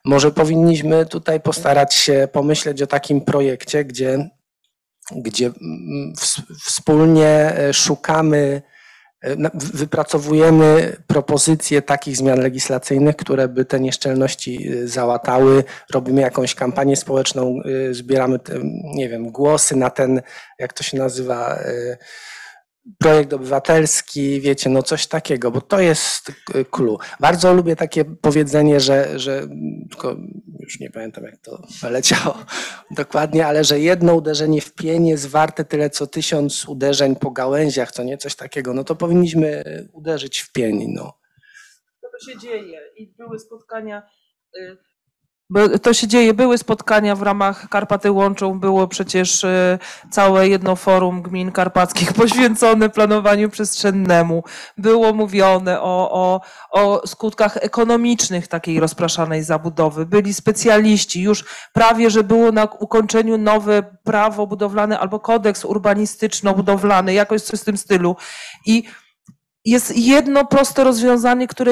może 0.06 0.32
powinniśmy 0.32 1.06
tutaj 1.06 1.42
postarać 1.42 1.94
się 1.94 2.28
pomyśleć 2.32 2.82
o 2.82 2.88
takim 2.88 3.22
projekcie, 3.22 3.86
gdzie, 3.86 4.30
gdzie 5.16 5.46
mm, 5.46 6.14
wspólnie 6.66 7.54
e, 7.58 7.74
szukamy 7.74 8.62
wypracowujemy 9.54 10.96
propozycje 11.08 11.82
takich 11.82 12.18
zmian 12.18 12.40
legislacyjnych, 12.40 13.16
które 13.16 13.48
by 13.48 13.66
te 13.66 13.80
nieszczelności 13.80 14.70
e, 14.70 14.88
załatały. 14.88 15.64
Robimy 15.94 16.22
jakąś 16.22 16.56
kampanię 16.56 16.96
społeczną, 16.96 17.60
e, 17.90 17.94
zbieramy, 17.94 18.40
nie 18.96 19.10
wiem, 19.10 19.32
głosy 19.32 19.76
na 19.76 19.90
ten, 19.90 20.22
jak 20.60 20.74
to 20.74 20.84
się 20.84 20.98
nazywa, 20.98 21.60
projekt 22.98 23.34
obywatelski, 23.34 24.42
wiecie, 24.42 24.70
no 24.70 24.84
coś 24.84 25.08
takiego, 25.08 25.52
bo 25.52 25.62
to 25.62 25.80
jest 25.80 26.32
clue. 26.72 26.98
Bardzo 27.20 27.54
lubię 27.54 27.76
takie 27.76 28.06
powiedzenie, 28.06 28.80
że, 28.80 29.20
że 29.20 29.48
tylko 29.90 30.16
już 30.60 30.80
nie 30.80 30.90
pamiętam 30.90 31.24
jak 31.24 31.38
to 31.38 31.68
leciało 31.90 32.38
dokładnie, 32.92 33.48
ale 33.48 33.64
że 33.64 33.80
jedno 33.80 34.16
uderzenie 34.16 34.62
w 34.62 34.74
pień 34.74 35.08
jest 35.08 35.28
warte 35.28 35.66
tyle 35.66 35.90
co 35.90 36.08
tysiąc 36.08 36.66
uderzeń 36.68 37.16
po 37.16 37.32
gałęziach, 37.32 37.92
to 37.92 38.04
nie 38.04 38.18
coś 38.18 38.36
takiego, 38.36 38.74
no 38.74 38.84
to 38.84 38.96
powinniśmy 38.96 39.64
uderzyć 39.94 40.40
w 40.40 40.52
pień, 40.52 40.94
no. 40.96 41.20
To 42.02 42.32
się 42.32 42.40
dzieje 42.40 42.80
i 42.96 43.08
były 43.18 43.40
spotkania 43.40 44.04
y, 44.58 44.78
to 45.82 45.94
się 45.94 46.08
dzieje, 46.08 46.34
były 46.34 46.58
spotkania 46.58 47.16
w 47.16 47.22
ramach 47.22 47.70
Karpaty 47.70 48.12
Łączą, 48.12 48.60
było 48.60 48.88
przecież 48.88 49.44
e, 49.44 49.80
całe 50.12 50.48
jedno 50.50 50.76
forum 50.76 51.22
gmin 51.22 51.52
karpackich 51.52 52.14
poświęcone 52.22 52.90
planowaniu 52.90 53.50
przestrzennemu. 53.50 54.44
Było 54.78 55.14
mówione 55.14 55.82
o, 55.82 56.12
o, 56.12 56.42
o 56.72 57.08
skutkach 57.08 57.58
ekonomicznych 57.58 58.48
takiej 58.48 58.80
rozpraszanej 58.80 59.44
zabudowy. 59.44 60.06
Byli 60.06 60.34
specjaliści, 60.34 61.22
już 61.22 61.46
prawie, 61.74 62.10
że 62.10 62.24
było 62.24 62.52
na 62.52 62.64
ukończeniu 62.64 63.38
nowe 63.38 63.84
prawo 64.04 64.48
budowlane 64.48 65.00
albo 65.00 65.20
kodeks 65.20 65.66
urbanistyczno-budowlany, 65.66 67.14
jakoś 67.14 67.42
coś 67.42 67.60
w 67.62 67.66
tym 67.66 67.78
stylu. 67.78 68.16
I 68.66 68.84
jest 69.66 69.98
jedno 69.98 70.46
proste 70.46 70.84
rozwiązanie, 70.84 71.48
które 71.48 71.72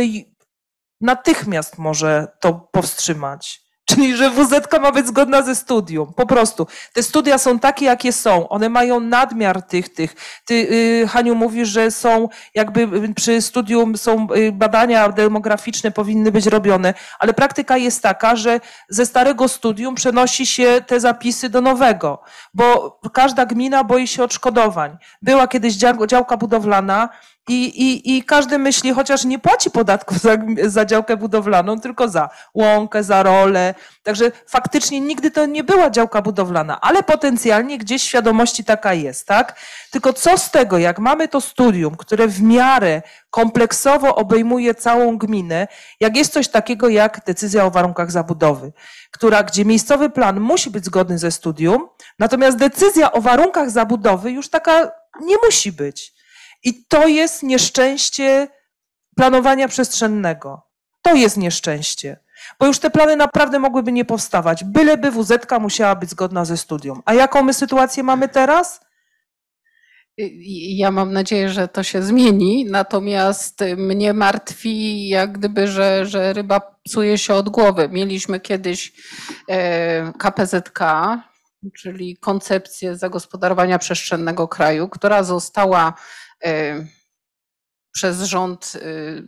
natychmiast 1.02 1.78
może 1.78 2.28
to 2.42 2.54
powstrzymać. 2.72 3.67
Czyli, 3.90 4.16
że 4.16 4.30
WZ 4.30 4.54
ma 4.82 4.92
być 4.92 5.08
zgodna 5.08 5.42
ze 5.42 5.56
studium. 5.56 6.14
Po 6.14 6.26
prostu. 6.26 6.68
Te 6.94 7.04
studia 7.04 7.38
są 7.38 7.60
takie, 7.60 7.86
jakie 7.86 8.14
są. 8.14 8.50
One 8.50 8.70
mają 8.70 9.00
nadmiar 9.00 9.62
tych, 9.62 9.90
tych. 9.90 10.16
Ty, 10.46 10.56
yy, 10.56 11.08
Haniu, 11.08 11.36
mówisz, 11.36 11.70
że 11.70 11.92
są 11.92 12.30
jakby 12.56 13.14
przy 13.14 13.42
studium 13.42 13.98
są 13.98 14.28
y, 14.36 14.52
badania 14.52 15.10
demograficzne 15.10 15.92
powinny 15.92 16.32
być 16.32 16.46
robione, 16.46 16.94
ale 17.20 17.34
praktyka 17.34 17.78
jest 17.78 18.04
taka, 18.04 18.36
że 18.36 18.60
ze 18.90 19.06
starego 19.06 19.48
studium 19.48 19.96
przenosi 19.96 20.46
się 20.46 20.82
te 20.88 21.00
zapisy 21.00 21.50
do 21.50 21.62
nowego, 21.62 22.22
bo 22.54 23.00
każda 23.14 23.46
gmina 23.46 23.84
boi 23.84 24.08
się 24.08 24.24
odszkodowań. 24.24 24.98
Była 25.22 25.48
kiedyś 25.48 25.74
działka 26.08 26.38
budowlana, 26.38 27.10
i, 27.48 27.66
i, 27.66 28.18
I 28.18 28.24
każdy 28.24 28.58
myśli, 28.58 28.94
chociaż 28.94 29.26
nie 29.26 29.40
płaci 29.40 29.72
podatku 29.72 30.16
za, 30.16 30.38
za 30.66 30.86
działkę 30.86 31.18
budowlaną, 31.18 31.80
tylko 31.80 32.10
za 32.10 32.30
łąkę, 32.54 33.04
za 33.04 33.24
rolę. 33.24 33.76
Także 34.04 34.32
faktycznie 34.48 35.00
nigdy 35.00 35.32
to 35.32 35.46
nie 35.46 35.64
była 35.64 35.90
działka 35.90 36.22
budowlana, 36.22 36.82
ale 36.82 37.04
potencjalnie 37.04 37.78
gdzieś 37.78 38.04
świadomości 38.04 38.64
taka 38.64 38.94
jest, 38.94 39.28
tak? 39.28 39.60
Tylko 39.92 40.14
co 40.14 40.38
z 40.38 40.52
tego, 40.52 40.78
jak 40.78 41.00
mamy 41.00 41.28
to 41.28 41.42
studium, 41.42 41.96
które 41.96 42.28
w 42.28 42.42
miarę 42.42 43.02
kompleksowo 43.30 44.16
obejmuje 44.16 44.76
całą 44.76 45.18
gminę, 45.18 45.68
jak 46.00 46.18
jest 46.18 46.34
coś 46.34 46.48
takiego 46.48 46.90
jak 46.90 47.26
decyzja 47.26 47.66
o 47.66 47.72
warunkach 47.72 48.12
zabudowy, 48.12 48.72
która, 49.12 49.44
gdzie 49.44 49.66
miejscowy 49.66 50.10
plan 50.10 50.40
musi 50.40 50.70
być 50.70 50.86
zgodny 50.86 51.18
ze 51.18 51.32
studium, 51.32 51.88
natomiast 52.20 52.58
decyzja 52.58 53.12
o 53.12 53.22
warunkach 53.22 53.70
zabudowy 53.70 54.32
już 54.32 54.50
taka 54.50 54.92
nie 55.22 55.36
musi 55.46 55.72
być. 55.72 56.17
I 56.68 56.86
to 56.88 57.08
jest 57.08 57.44
nieszczęście 57.44 58.48
planowania 59.16 59.68
przestrzennego. 59.68 60.62
To 61.02 61.16
jest 61.16 61.38
nieszczęście. 61.38 62.20
Bo 62.60 62.66
już 62.68 62.80
te 62.80 62.90
plany 62.90 63.16
naprawdę 63.16 63.60
mogłyby 63.60 63.92
nie 63.92 64.06
powstawać, 64.06 64.64
byleby 64.64 65.12
WZ 65.12 65.32
musiała 65.60 65.96
być 65.96 66.10
zgodna 66.10 66.46
ze 66.46 66.58
studium. 66.58 67.02
A 67.06 67.14
jaką 67.14 67.44
my 67.44 67.54
sytuację 67.54 68.04
mamy 68.04 68.30
teraz? 68.30 68.82
Ja 70.78 70.92
mam 70.92 71.14
nadzieję, 71.14 71.50
że 71.50 71.68
to 71.68 71.84
się 71.84 72.02
zmieni, 72.02 72.66
natomiast 72.66 73.60
mnie 73.78 74.14
martwi, 74.14 75.08
jak 75.08 75.32
gdyby, 75.32 75.68
że, 75.68 76.06
że 76.06 76.34
ryba 76.34 76.62
psuje 76.84 77.18
się 77.18 77.34
od 77.34 77.50
głowy. 77.50 77.90
Mieliśmy 77.92 78.40
kiedyś 78.40 78.94
KPZK, 80.20 80.80
czyli 81.78 82.18
koncepcję 82.18 82.98
zagospodarowania 82.98 83.80
przestrzennego 83.80 84.48
kraju, 84.48 84.90
która 84.90 85.24
została 85.24 85.94
Y, 85.94 86.27
przez 87.98 88.24
rząd 88.24 88.74
y, 88.76 89.24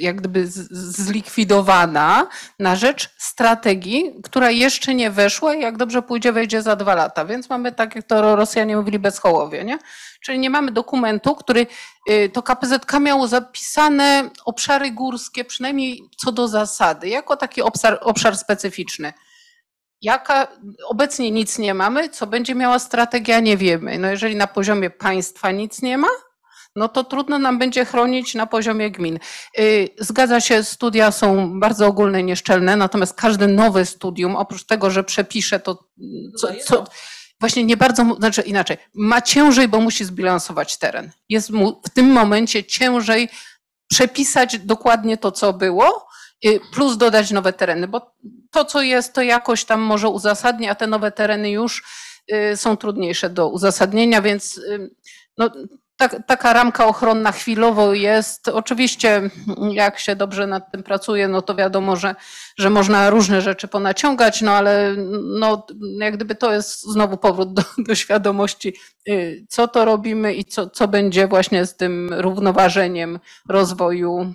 jak 0.00 0.16
gdyby 0.16 0.46
zlikwidowana 0.70 2.26
na 2.58 2.76
rzecz 2.76 3.10
strategii, 3.18 4.14
która 4.22 4.50
jeszcze 4.50 4.94
nie 4.94 5.10
weszła 5.10 5.54
i 5.54 5.60
jak 5.60 5.76
dobrze 5.76 6.02
pójdzie, 6.02 6.32
wejdzie 6.32 6.62
za 6.62 6.76
dwa 6.76 6.94
lata. 6.94 7.24
Więc 7.24 7.50
mamy, 7.50 7.72
tak 7.72 7.96
jak 7.96 8.06
to 8.06 8.36
Rosjanie 8.36 8.76
mówili, 8.76 8.98
bezchołowie. 8.98 9.64
Nie? 9.64 9.78
Czyli 10.20 10.38
nie 10.38 10.50
mamy 10.50 10.72
dokumentu, 10.72 11.34
który 11.34 11.66
y, 12.10 12.30
to 12.32 12.42
KPZK 12.42 13.00
miało 13.00 13.28
zapisane 13.28 14.30
obszary 14.44 14.90
górskie, 14.90 15.44
przynajmniej 15.44 16.02
co 16.16 16.32
do 16.32 16.48
zasady, 16.48 17.08
jako 17.08 17.36
taki 17.36 17.62
obszar, 17.62 17.98
obszar 18.02 18.36
specyficzny. 18.36 19.12
Jaka, 20.02 20.48
obecnie 20.84 21.30
nic 21.30 21.58
nie 21.58 21.74
mamy, 21.74 22.08
co 22.08 22.26
będzie 22.26 22.54
miała 22.54 22.78
strategia, 22.78 23.40
nie 23.40 23.56
wiemy. 23.56 23.98
No 23.98 24.08
jeżeli 24.08 24.36
na 24.36 24.46
poziomie 24.46 24.90
państwa 24.90 25.50
nic 25.50 25.82
nie 25.82 25.98
ma, 25.98 26.08
no 26.76 26.88
to 26.88 27.04
trudno 27.04 27.38
nam 27.38 27.58
będzie 27.58 27.84
chronić 27.84 28.34
na 28.34 28.46
poziomie 28.46 28.90
gmin. 28.90 29.18
Y, 29.58 29.88
zgadza 29.98 30.40
się, 30.40 30.64
studia 30.64 31.10
są 31.10 31.60
bardzo 31.60 31.86
ogólne, 31.86 32.22
nieszczelne, 32.22 32.76
natomiast 32.76 33.14
każde 33.14 33.46
nowe 33.46 33.86
studium, 33.86 34.36
oprócz 34.36 34.64
tego, 34.64 34.90
że 34.90 35.04
przepisze 35.04 35.60
to, 35.60 35.88
co, 36.40 36.48
co 36.64 36.84
właśnie 37.40 37.64
nie 37.64 37.76
bardzo, 37.76 38.14
znaczy 38.18 38.42
inaczej, 38.42 38.76
ma 38.94 39.22
ciężej, 39.22 39.68
bo 39.68 39.80
musi 39.80 40.04
zbilansować 40.04 40.76
teren. 40.76 41.10
Jest 41.28 41.50
mu 41.50 41.80
w 41.86 41.90
tym 41.90 42.06
momencie 42.06 42.64
ciężej 42.64 43.28
przepisać 43.88 44.58
dokładnie 44.58 45.16
to, 45.16 45.32
co 45.32 45.52
było, 45.52 46.06
plus 46.72 46.96
dodać 46.96 47.30
nowe 47.30 47.52
tereny, 47.52 47.88
bo 47.88 48.14
to, 48.50 48.64
co 48.64 48.82
jest, 48.82 49.12
to 49.12 49.22
jakoś 49.22 49.64
tam 49.64 49.80
może 49.80 50.08
uzasadni, 50.08 50.68
a 50.68 50.74
te 50.74 50.86
nowe 50.86 51.12
tereny 51.12 51.50
już 51.50 51.82
y, 52.32 52.56
są 52.56 52.76
trudniejsze 52.76 53.30
do 53.30 53.48
uzasadnienia, 53.48 54.22
więc 54.22 54.60
no, 55.38 55.50
tak, 56.08 56.26
taka 56.26 56.52
ramka 56.52 56.86
ochronna 56.86 57.32
chwilowo 57.32 57.94
jest. 57.94 58.48
Oczywiście, 58.48 59.30
jak 59.72 59.98
się 59.98 60.16
dobrze 60.16 60.46
nad 60.46 60.72
tym 60.72 60.82
pracuje, 60.82 61.28
no 61.28 61.42
to 61.42 61.54
wiadomo, 61.54 61.96
że, 61.96 62.14
że 62.58 62.70
można 62.70 63.10
różne 63.10 63.42
rzeczy 63.42 63.68
ponaciągać, 63.68 64.42
no 64.42 64.52
ale 64.52 64.94
no, 65.22 65.66
jak 65.98 66.16
gdyby 66.16 66.34
to 66.34 66.52
jest 66.52 66.82
znowu 66.82 67.16
powrót 67.16 67.54
do, 67.54 67.62
do 67.88 67.94
świadomości, 67.94 68.74
y, 69.08 69.46
co 69.48 69.68
to 69.68 69.84
robimy 69.84 70.34
i 70.34 70.44
co, 70.44 70.70
co 70.70 70.88
będzie 70.88 71.26
właśnie 71.26 71.66
z 71.66 71.76
tym 71.76 72.10
równoważeniem 72.12 73.20
rozwoju 73.48 74.32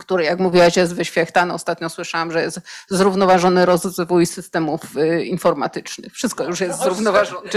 który, 0.00 0.24
jak 0.24 0.38
mówiłaś, 0.38 0.76
jest 0.76 0.94
wyświechtany. 0.94 1.52
Ostatnio 1.52 1.88
słyszałam, 1.88 2.32
że 2.32 2.42
jest 2.42 2.60
zrównoważony 2.88 3.66
rozwój 3.66 4.26
systemów 4.26 4.96
y, 4.96 5.24
informatycznych. 5.24 6.12
Wszystko 6.12 6.44
już 6.44 6.60
jest 6.60 6.80
zrównoważone. 6.80 7.50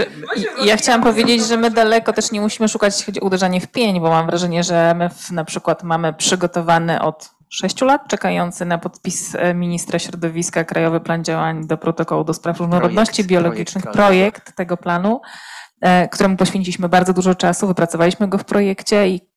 Ja 0.64 0.76
chciałam 0.76 1.02
powiedzieć, 1.02 1.46
że 1.46 1.56
my 1.56 1.70
daleko 1.70 2.12
też 2.12 2.32
nie 2.32 2.40
musimy 2.40 2.68
szukać, 2.68 2.94
jeśli 2.94 3.06
chodzi 3.06 3.20
o 3.20 3.26
uderzanie 3.26 3.60
w 3.60 3.66
pień, 3.66 4.00
bo 4.00 4.10
mam 4.10 4.26
wrażenie, 4.26 4.64
że 4.64 4.94
my 4.94 5.10
na 5.30 5.44
przykład 5.44 5.82
mamy 5.82 6.12
przygotowany 6.12 7.02
od 7.02 7.30
sześciu 7.50 7.84
lat, 7.84 8.08
czekający 8.08 8.64
na 8.64 8.78
podpis 8.78 9.34
e, 9.34 9.54
ministra 9.54 9.98
środowiska 9.98 10.64
Krajowy 10.64 11.00
Plan 11.00 11.24
Działań 11.24 11.66
do 11.66 11.76
protokołu 11.76 12.24
do 12.24 12.34
spraw 12.34 12.60
różnorodności 12.60 13.24
biologicznych, 13.24 13.84
projekt, 13.84 13.96
projekt 13.96 14.56
tego 14.56 14.76
planu, 14.76 15.20
e, 15.80 16.08
któremu 16.08 16.36
poświęciliśmy 16.36 16.88
bardzo 16.88 17.12
dużo 17.12 17.34
czasu, 17.34 17.66
wypracowaliśmy 17.66 18.28
go 18.28 18.38
w 18.38 18.44
projekcie 18.44 19.08
i 19.08 19.29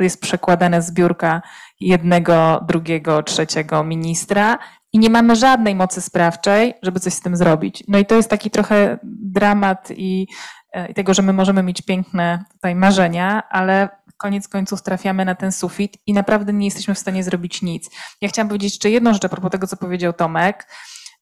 jest 0.00 0.20
przekładane 0.20 0.82
zbiórka 0.82 1.42
jednego, 1.80 2.64
drugiego, 2.68 3.22
trzeciego 3.22 3.84
ministra 3.84 4.58
i 4.92 4.98
nie 4.98 5.10
mamy 5.10 5.36
żadnej 5.36 5.74
mocy 5.74 6.00
sprawczej, 6.00 6.74
żeby 6.82 7.00
coś 7.00 7.12
z 7.12 7.20
tym 7.20 7.36
zrobić. 7.36 7.84
No 7.88 7.98
i 7.98 8.06
to 8.06 8.14
jest 8.14 8.30
taki 8.30 8.50
trochę 8.50 8.98
dramat 9.02 9.88
i, 9.96 10.26
e, 10.72 10.88
i 10.88 10.94
tego, 10.94 11.14
że 11.14 11.22
my 11.22 11.32
możemy 11.32 11.62
mieć 11.62 11.82
piękne 11.82 12.44
tutaj 12.52 12.74
marzenia, 12.74 13.42
ale 13.50 13.88
koniec 14.16 14.48
końców 14.48 14.82
trafiamy 14.82 15.24
na 15.24 15.34
ten 15.34 15.52
sufit 15.52 15.98
i 16.06 16.12
naprawdę 16.12 16.52
nie 16.52 16.66
jesteśmy 16.66 16.94
w 16.94 16.98
stanie 16.98 17.24
zrobić 17.24 17.62
nic. 17.62 17.90
Ja 18.20 18.28
chciałam 18.28 18.48
powiedzieć 18.48 18.72
jeszcze 18.72 18.90
jedną 18.90 19.12
rzecz 19.12 19.24
a 19.24 19.28
propos 19.28 19.50
tego, 19.50 19.66
co 19.66 19.76
powiedział 19.76 20.12
Tomek 20.12 20.68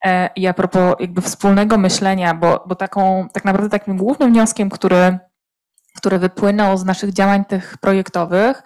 e, 0.04 0.30
i 0.37 0.46
a 0.46 0.54
propos 0.54 0.94
jakby 1.00 1.22
wspólnego 1.22 1.78
myślenia, 1.78 2.34
bo, 2.34 2.64
bo 2.68 2.75
taką, 2.75 3.28
tak 3.32 3.44
naprawdę 3.44 3.68
takim 3.78 3.96
głównym 3.96 4.32
wnioskiem, 4.32 4.70
który, 4.70 5.18
który 5.96 6.18
wypłynął 6.18 6.78
z 6.78 6.84
naszych 6.84 7.12
działań 7.12 7.44
tych 7.44 7.78
projektowych, 7.78 8.62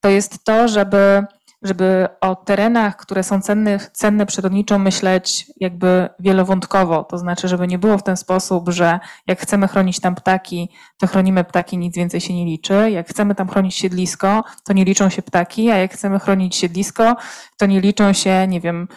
to 0.00 0.08
jest 0.08 0.44
to, 0.44 0.68
żeby 0.68 1.26
żeby 1.62 2.08
o 2.20 2.36
terenach, 2.36 2.96
które 2.96 3.22
są 3.22 3.40
cenne, 3.40 3.78
cenne 3.92 4.26
przyrodniczo 4.26 4.78
myśleć 4.78 5.46
jakby 5.56 6.08
wielowątkowo. 6.18 7.04
To 7.04 7.18
znaczy, 7.18 7.48
żeby 7.48 7.66
nie 7.66 7.78
było 7.78 7.98
w 7.98 8.02
ten 8.02 8.16
sposób, 8.16 8.68
że 8.68 9.00
jak 9.26 9.40
chcemy 9.40 9.68
chronić 9.68 10.00
tam 10.00 10.14
ptaki, 10.14 10.68
to 10.98 11.06
chronimy 11.06 11.44
ptaki, 11.44 11.78
nic 11.78 11.96
więcej 11.96 12.20
się 12.20 12.34
nie 12.34 12.44
liczy. 12.44 12.90
Jak 12.90 13.08
chcemy 13.08 13.34
tam 13.34 13.48
chronić 13.48 13.74
siedlisko, 13.74 14.44
to 14.64 14.72
nie 14.72 14.84
liczą 14.84 15.08
się 15.08 15.22
ptaki, 15.22 15.70
a 15.70 15.76
jak 15.76 15.92
chcemy 15.92 16.18
chronić 16.18 16.56
siedlisko, 16.56 17.16
to 17.56 17.66
nie 17.66 17.80
liczą 17.80 18.12
się, 18.12 18.46
nie 18.48 18.60
wiem, 18.60 18.88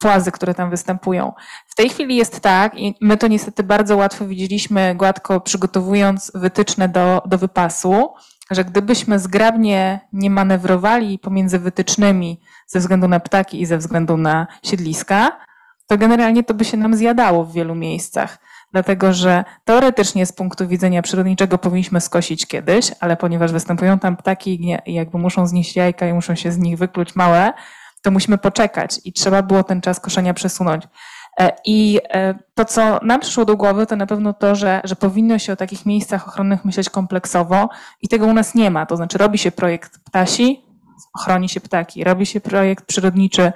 płazy, 0.00 0.32
które 0.32 0.54
tam 0.54 0.70
występują. 0.70 1.32
W 1.66 1.74
tej 1.74 1.88
chwili 1.88 2.16
jest 2.16 2.40
tak, 2.40 2.78
i 2.78 2.94
my 3.00 3.16
to 3.16 3.28
niestety 3.28 3.62
bardzo 3.62 3.96
łatwo 3.96 4.26
widzieliśmy, 4.26 4.94
gładko 4.94 5.40
przygotowując 5.40 6.32
wytyczne 6.34 6.88
do, 6.88 7.22
do 7.26 7.38
wypasu, 7.38 8.14
że 8.50 8.64
gdybyśmy 8.64 9.18
zgrabnie 9.18 10.00
nie 10.12 10.30
manewrowali 10.30 11.18
pomiędzy 11.18 11.58
wytycznymi 11.58 12.40
ze 12.66 12.78
względu 12.78 13.08
na 13.08 13.20
ptaki 13.20 13.62
i 13.62 13.66
ze 13.66 13.78
względu 13.78 14.16
na 14.16 14.46
siedliska, 14.62 15.40
to 15.86 15.98
generalnie 15.98 16.44
to 16.44 16.54
by 16.54 16.64
się 16.64 16.76
nam 16.76 16.94
zjadało 16.94 17.44
w 17.44 17.52
wielu 17.52 17.74
miejscach. 17.74 18.38
Dlatego, 18.72 19.12
że 19.12 19.44
teoretycznie 19.64 20.26
z 20.26 20.32
punktu 20.32 20.68
widzenia 20.68 21.02
przyrodniczego 21.02 21.58
powinniśmy 21.58 22.00
skosić 22.00 22.46
kiedyś, 22.46 22.92
ale 23.00 23.16
ponieważ 23.16 23.52
występują 23.52 23.98
tam 23.98 24.16
ptaki 24.16 24.78
i 24.86 24.94
jakby 24.94 25.18
muszą 25.18 25.46
znieść 25.46 25.76
jajka 25.76 26.06
i 26.06 26.12
muszą 26.12 26.34
się 26.34 26.52
z 26.52 26.58
nich 26.58 26.78
wykluć 26.78 27.16
małe, 27.16 27.52
to 28.02 28.10
musimy 28.10 28.38
poczekać 28.38 29.00
i 29.04 29.12
trzeba 29.12 29.42
było 29.42 29.64
ten 29.64 29.80
czas 29.80 30.00
koszenia 30.00 30.34
przesunąć. 30.34 30.84
E, 31.40 31.52
I 31.64 32.00
e, 32.10 32.34
to, 32.54 32.64
co 32.64 33.00
nam 33.02 33.20
przyszło 33.20 33.44
do 33.44 33.56
głowy, 33.56 33.86
to 33.86 33.96
na 33.96 34.06
pewno 34.06 34.32
to, 34.32 34.54
że, 34.54 34.80
że 34.84 34.96
powinno 34.96 35.38
się 35.38 35.52
o 35.52 35.56
takich 35.56 35.86
miejscach 35.86 36.28
ochronnych 36.28 36.64
myśleć 36.64 36.90
kompleksowo 36.90 37.68
i 38.02 38.08
tego 38.08 38.26
u 38.26 38.32
nas 38.32 38.54
nie 38.54 38.70
ma. 38.70 38.86
To 38.86 38.96
znaczy 38.96 39.18
robi 39.18 39.38
się 39.38 39.50
projekt 39.50 39.98
ptasi, 40.04 40.64
chroni 41.24 41.48
się 41.48 41.60
ptaki, 41.60 42.04
robi 42.04 42.26
się 42.26 42.40
projekt 42.40 42.84
przyrodniczy 42.86 43.52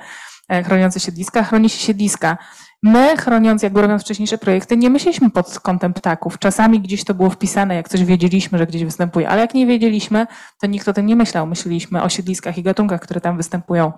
e, 0.49 0.63
chroniący 0.63 1.01
siedliska, 1.01 1.43
chroni 1.43 1.71
się 1.71 1.79
siedliska. 1.79 2.39
My, 2.83 3.17
chroniąc, 3.17 3.63
jakby 3.63 3.83
robiąc 3.83 4.03
wcześniejsze 4.03 4.39
projekty, 4.39 4.77
nie 4.77 4.91
myśleliśmy 4.91 5.31
pod 5.31 5.61
kątem 5.61 5.95
ptaków. 5.95 6.39
Czasami 6.39 6.81
gdzieś 6.81 7.05
to 7.05 7.15
było 7.15 7.31
wpisane, 7.31 7.75
jak 7.75 7.89
coś 7.89 8.05
wiedzieliśmy, 8.05 8.59
że 8.59 8.67
gdzieś 8.67 8.85
występuje, 8.85 9.29
ale 9.29 9.41
jak 9.41 9.55
nie 9.55 9.67
wiedzieliśmy, 9.67 10.27
to 10.61 10.67
nikt 10.67 10.89
o 10.89 10.93
tym 10.93 11.07
nie 11.07 11.17
myślał. 11.17 11.47
Myśleliśmy 11.47 12.03
o 12.03 12.09
siedliskach 12.09 12.59
i 12.59 12.63
gatunkach, 12.63 13.01
które 13.01 13.21
tam 13.21 13.37
występują. 13.37 13.93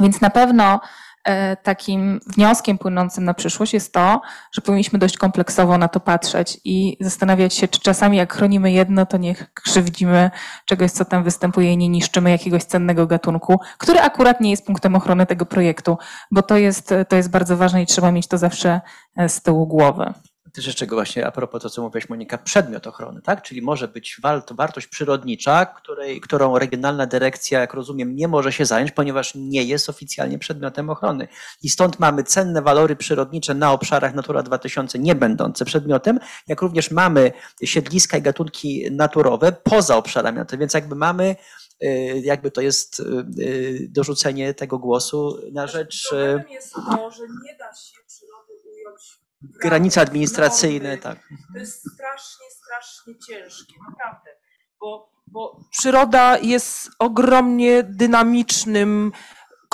Więc 0.00 0.20
na 0.20 0.30
pewno 0.30 0.80
E, 1.24 1.56
takim 1.56 2.20
wnioskiem 2.26 2.78
płynącym 2.78 3.24
na 3.24 3.34
przyszłość 3.34 3.74
jest 3.74 3.92
to, 3.92 4.20
że 4.52 4.62
powinniśmy 4.62 4.98
dość 4.98 5.18
kompleksowo 5.18 5.78
na 5.78 5.88
to 5.88 6.00
patrzeć 6.00 6.60
i 6.64 6.96
zastanawiać 7.00 7.54
się, 7.54 7.68
czy 7.68 7.80
czasami 7.80 8.16
jak 8.16 8.34
chronimy 8.34 8.72
jedno, 8.72 9.06
to 9.06 9.16
nie 9.16 9.34
krzywdzimy 9.54 10.30
czegoś, 10.64 10.90
co 10.90 11.04
tam 11.04 11.24
występuje 11.24 11.72
i 11.72 11.76
nie 11.76 11.88
niszczymy 11.88 12.30
jakiegoś 12.30 12.64
cennego 12.64 13.06
gatunku, 13.06 13.60
który 13.78 14.00
akurat 14.00 14.40
nie 14.40 14.50
jest 14.50 14.66
punktem 14.66 14.94
ochrony 14.94 15.26
tego 15.26 15.46
projektu, 15.46 15.98
bo 16.30 16.42
to 16.42 16.56
jest, 16.56 16.94
to 17.08 17.16
jest 17.16 17.30
bardzo 17.30 17.56
ważne 17.56 17.82
i 17.82 17.86
trzeba 17.86 18.12
mieć 18.12 18.26
to 18.28 18.38
zawsze 18.38 18.80
e, 19.16 19.28
z 19.28 19.42
tyłu 19.42 19.66
głowy 19.66 20.14
też 20.54 20.66
jeszcze 20.66 20.86
właśnie 20.86 21.26
a 21.26 21.30
propos 21.32 21.62
to, 21.62 21.70
co 21.70 21.82
mówiłaś 21.82 22.08
Monika, 22.08 22.38
przedmiot 22.38 22.86
ochrony, 22.86 23.22
tak? 23.22 23.42
Czyli 23.42 23.62
może 23.62 23.88
być 23.88 24.20
wartość 24.50 24.86
przyrodnicza, 24.86 25.66
której, 25.66 26.20
którą 26.20 26.58
regionalna 26.58 27.06
dyrekcja, 27.06 27.60
jak 27.60 27.74
rozumiem, 27.74 28.16
nie 28.16 28.28
może 28.28 28.52
się 28.52 28.66
zająć, 28.66 28.90
ponieważ 28.90 29.34
nie 29.34 29.64
jest 29.64 29.88
oficjalnie 29.88 30.38
przedmiotem 30.38 30.90
ochrony. 30.90 31.28
I 31.62 31.70
stąd 31.70 31.98
mamy 31.98 32.24
cenne 32.24 32.62
walory 32.62 32.96
przyrodnicze 32.96 33.54
na 33.54 33.72
obszarach 33.72 34.14
Natura 34.14 34.42
2000 34.42 34.98
nie 34.98 35.14
będące 35.14 35.64
przedmiotem, 35.64 36.18
jak 36.48 36.62
również 36.62 36.90
mamy 36.90 37.32
siedliska 37.64 38.16
i 38.16 38.22
gatunki 38.22 38.90
naturowe 38.90 39.52
poza 39.52 39.96
obszarami, 39.96 40.40
więc 40.58 40.74
jakby 40.74 40.94
mamy 40.94 41.36
y, 41.84 41.86
jakby 42.24 42.50
to 42.50 42.60
jest 42.60 43.00
y, 43.00 43.04
y, 43.38 43.88
dorzucenie 43.90 44.54
tego 44.54 44.78
głosu 44.78 45.38
na 45.52 45.66
rzecz. 45.66 46.08
Problemem 46.08 46.48
jest 46.50 46.74
to, 46.74 47.10
że 47.10 47.22
nie 47.44 47.56
da 47.58 47.74
się 47.74 48.03
granice 49.62 50.00
administracyjne, 50.00 50.98
tak. 50.98 51.18
To 51.52 51.58
jest 51.58 51.92
strasznie, 51.94 52.46
strasznie 52.50 53.14
ciężkie, 53.28 53.74
naprawdę. 53.90 54.30
Bo, 54.80 55.10
bo 55.26 55.60
przyroda 55.70 56.38
jest 56.38 56.90
ogromnie 56.98 57.82
dynamicznym 57.82 59.12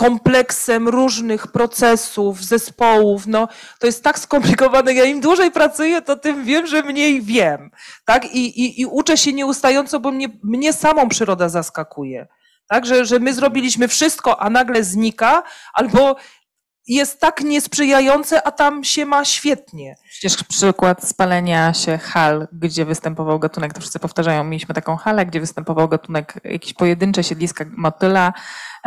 kompleksem 0.01 0.89
różnych 0.89 1.47
procesów, 1.47 2.45
zespołów. 2.45 3.27
No, 3.27 3.49
to 3.79 3.87
jest 3.87 4.05
tak 4.05 4.19
skomplikowane. 4.19 4.95
Ja 4.95 5.05
im 5.05 5.21
dłużej 5.21 5.51
pracuję, 5.51 6.03
to 6.03 6.17
tym 6.17 6.45
wiem, 6.45 6.67
że 6.67 6.83
mniej 6.83 7.23
wiem. 7.23 7.71
Tak? 8.05 8.35
I, 8.35 8.61
i, 8.65 8.81
i 8.81 8.87
uczę 8.87 9.17
się 9.17 9.33
nieustająco, 9.33 10.01
bo 10.01 10.13
mnie, 10.13 10.29
mnie 10.43 10.73
samą 10.73 11.09
przyroda 11.09 11.49
zaskakuje. 11.49 12.27
Tak? 12.69 12.87
Że, 12.87 13.05
że 13.05 13.19
my 13.19 13.35
zrobiliśmy 13.35 13.89
wszystko, 13.89 14.41
a 14.41 14.51
nagle 14.51 14.85
znika, 14.85 15.43
albo 15.75 16.17
jest 16.87 17.21
tak 17.21 17.41
niesprzyjające, 17.41 18.43
a 18.43 18.51
tam 18.51 18.85
się 18.85 19.07
ma 19.07 19.25
świetnie. 19.25 19.95
Przecież 20.11 20.45
przykład 20.45 21.05
spalenia 21.05 21.75
się 21.75 21.99
hal, 21.99 22.49
gdzie 22.53 22.85
występował 22.85 23.39
gatunek, 23.39 23.73
to 23.73 23.81
wszyscy 23.81 23.99
powtarzają, 23.99 24.45
mieliśmy 24.45 24.75
taką 24.75 24.97
halę, 24.97 25.27
gdzie 25.27 25.41
występował 25.41 25.89
gatunek, 25.89 26.41
jakieś 26.45 26.75
pojedyncze 26.75 27.25
siedliska 27.25 27.65
motyla, 27.77 28.33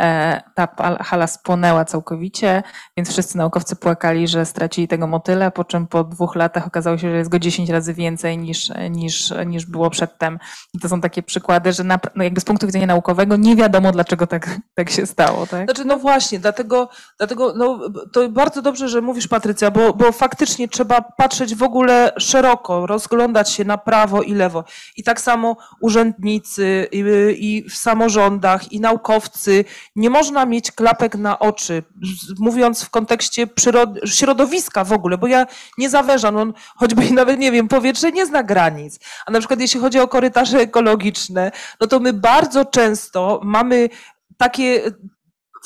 E, 0.00 0.42
ta 0.54 0.68
hala 1.00 1.26
spłonęła 1.26 1.84
całkowicie, 1.84 2.62
więc 2.96 3.10
wszyscy 3.10 3.38
naukowcy 3.38 3.76
płakali, 3.76 4.28
że 4.28 4.46
stracili 4.46 4.88
tego 4.88 5.06
motyla, 5.06 5.50
po 5.50 5.64
czym 5.64 5.86
po 5.86 6.04
dwóch 6.04 6.36
latach 6.36 6.66
okazało 6.66 6.98
się, 6.98 7.10
że 7.10 7.16
jest 7.16 7.30
go 7.30 7.38
10 7.38 7.70
razy 7.70 7.94
więcej 7.94 8.38
niż, 8.38 8.72
niż, 8.90 9.32
niż 9.46 9.66
było 9.66 9.90
przedtem. 9.90 10.38
I 10.74 10.78
to 10.78 10.88
są 10.88 11.00
takie 11.00 11.22
przykłady, 11.22 11.72
że 11.72 11.84
na, 11.84 11.98
no 12.14 12.24
jakby 12.24 12.40
z 12.40 12.44
punktu 12.44 12.66
widzenia 12.66 12.86
naukowego 12.86 13.36
nie 13.36 13.56
wiadomo, 13.56 13.92
dlaczego 13.92 14.26
tak, 14.26 14.60
tak 14.74 14.90
się 14.90 15.06
stało. 15.06 15.46
Tak? 15.46 15.64
Znaczy, 15.64 15.84
no 15.84 15.96
właśnie, 15.96 16.38
dlatego, 16.38 16.88
dlatego 17.18 17.52
no, 17.56 17.78
to 18.12 18.28
bardzo 18.28 18.62
dobrze, 18.62 18.88
że 18.88 19.00
mówisz, 19.00 19.28
Patrycja, 19.28 19.70
bo, 19.70 19.92
bo 19.92 20.12
faktycznie 20.12 20.68
trzeba 20.68 21.00
patrzeć 21.00 21.54
w 21.54 21.62
ogóle 21.62 22.12
szeroko, 22.18 22.86
rozglądać 22.86 23.50
się 23.50 23.64
na 23.64 23.78
prawo 23.78 24.22
i 24.22 24.34
lewo. 24.34 24.64
I 24.96 25.02
tak 25.02 25.20
samo 25.20 25.56
urzędnicy 25.80 26.88
i, 26.92 27.04
i 27.38 27.70
w 27.70 27.76
samorządach, 27.76 28.72
i 28.72 28.80
naukowcy, 28.80 29.64
nie 29.96 30.10
można 30.10 30.46
mieć 30.46 30.72
klapek 30.72 31.14
na 31.14 31.38
oczy, 31.38 31.82
mówiąc 32.38 32.84
w 32.84 32.90
kontekście 32.90 33.46
środowiska 34.06 34.84
w 34.84 34.92
ogóle, 34.92 35.18
bo 35.18 35.26
ja 35.26 35.46
nie 35.78 35.90
zawężam, 35.90 36.36
on 36.36 36.52
choćby 36.76 37.10
nawet, 37.10 37.38
nie 37.38 37.52
wiem, 37.52 37.68
powietrze 37.68 38.12
nie 38.12 38.26
zna 38.26 38.42
granic. 38.42 39.00
A 39.26 39.30
na 39.30 39.38
przykład 39.38 39.60
jeśli 39.60 39.80
chodzi 39.80 40.00
o 40.00 40.08
korytarze 40.08 40.58
ekologiczne, 40.58 41.52
no 41.80 41.86
to 41.86 42.00
my 42.00 42.12
bardzo 42.12 42.64
często 42.64 43.40
mamy 43.44 43.88
takie 44.36 44.82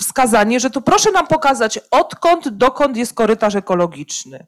wskazanie, 0.00 0.60
że 0.60 0.70
to 0.70 0.80
proszę 0.80 1.12
nam 1.12 1.26
pokazać 1.26 1.80
odkąd, 1.90 2.48
dokąd 2.48 2.96
jest 2.96 3.14
korytarz 3.14 3.54
ekologiczny. 3.54 4.46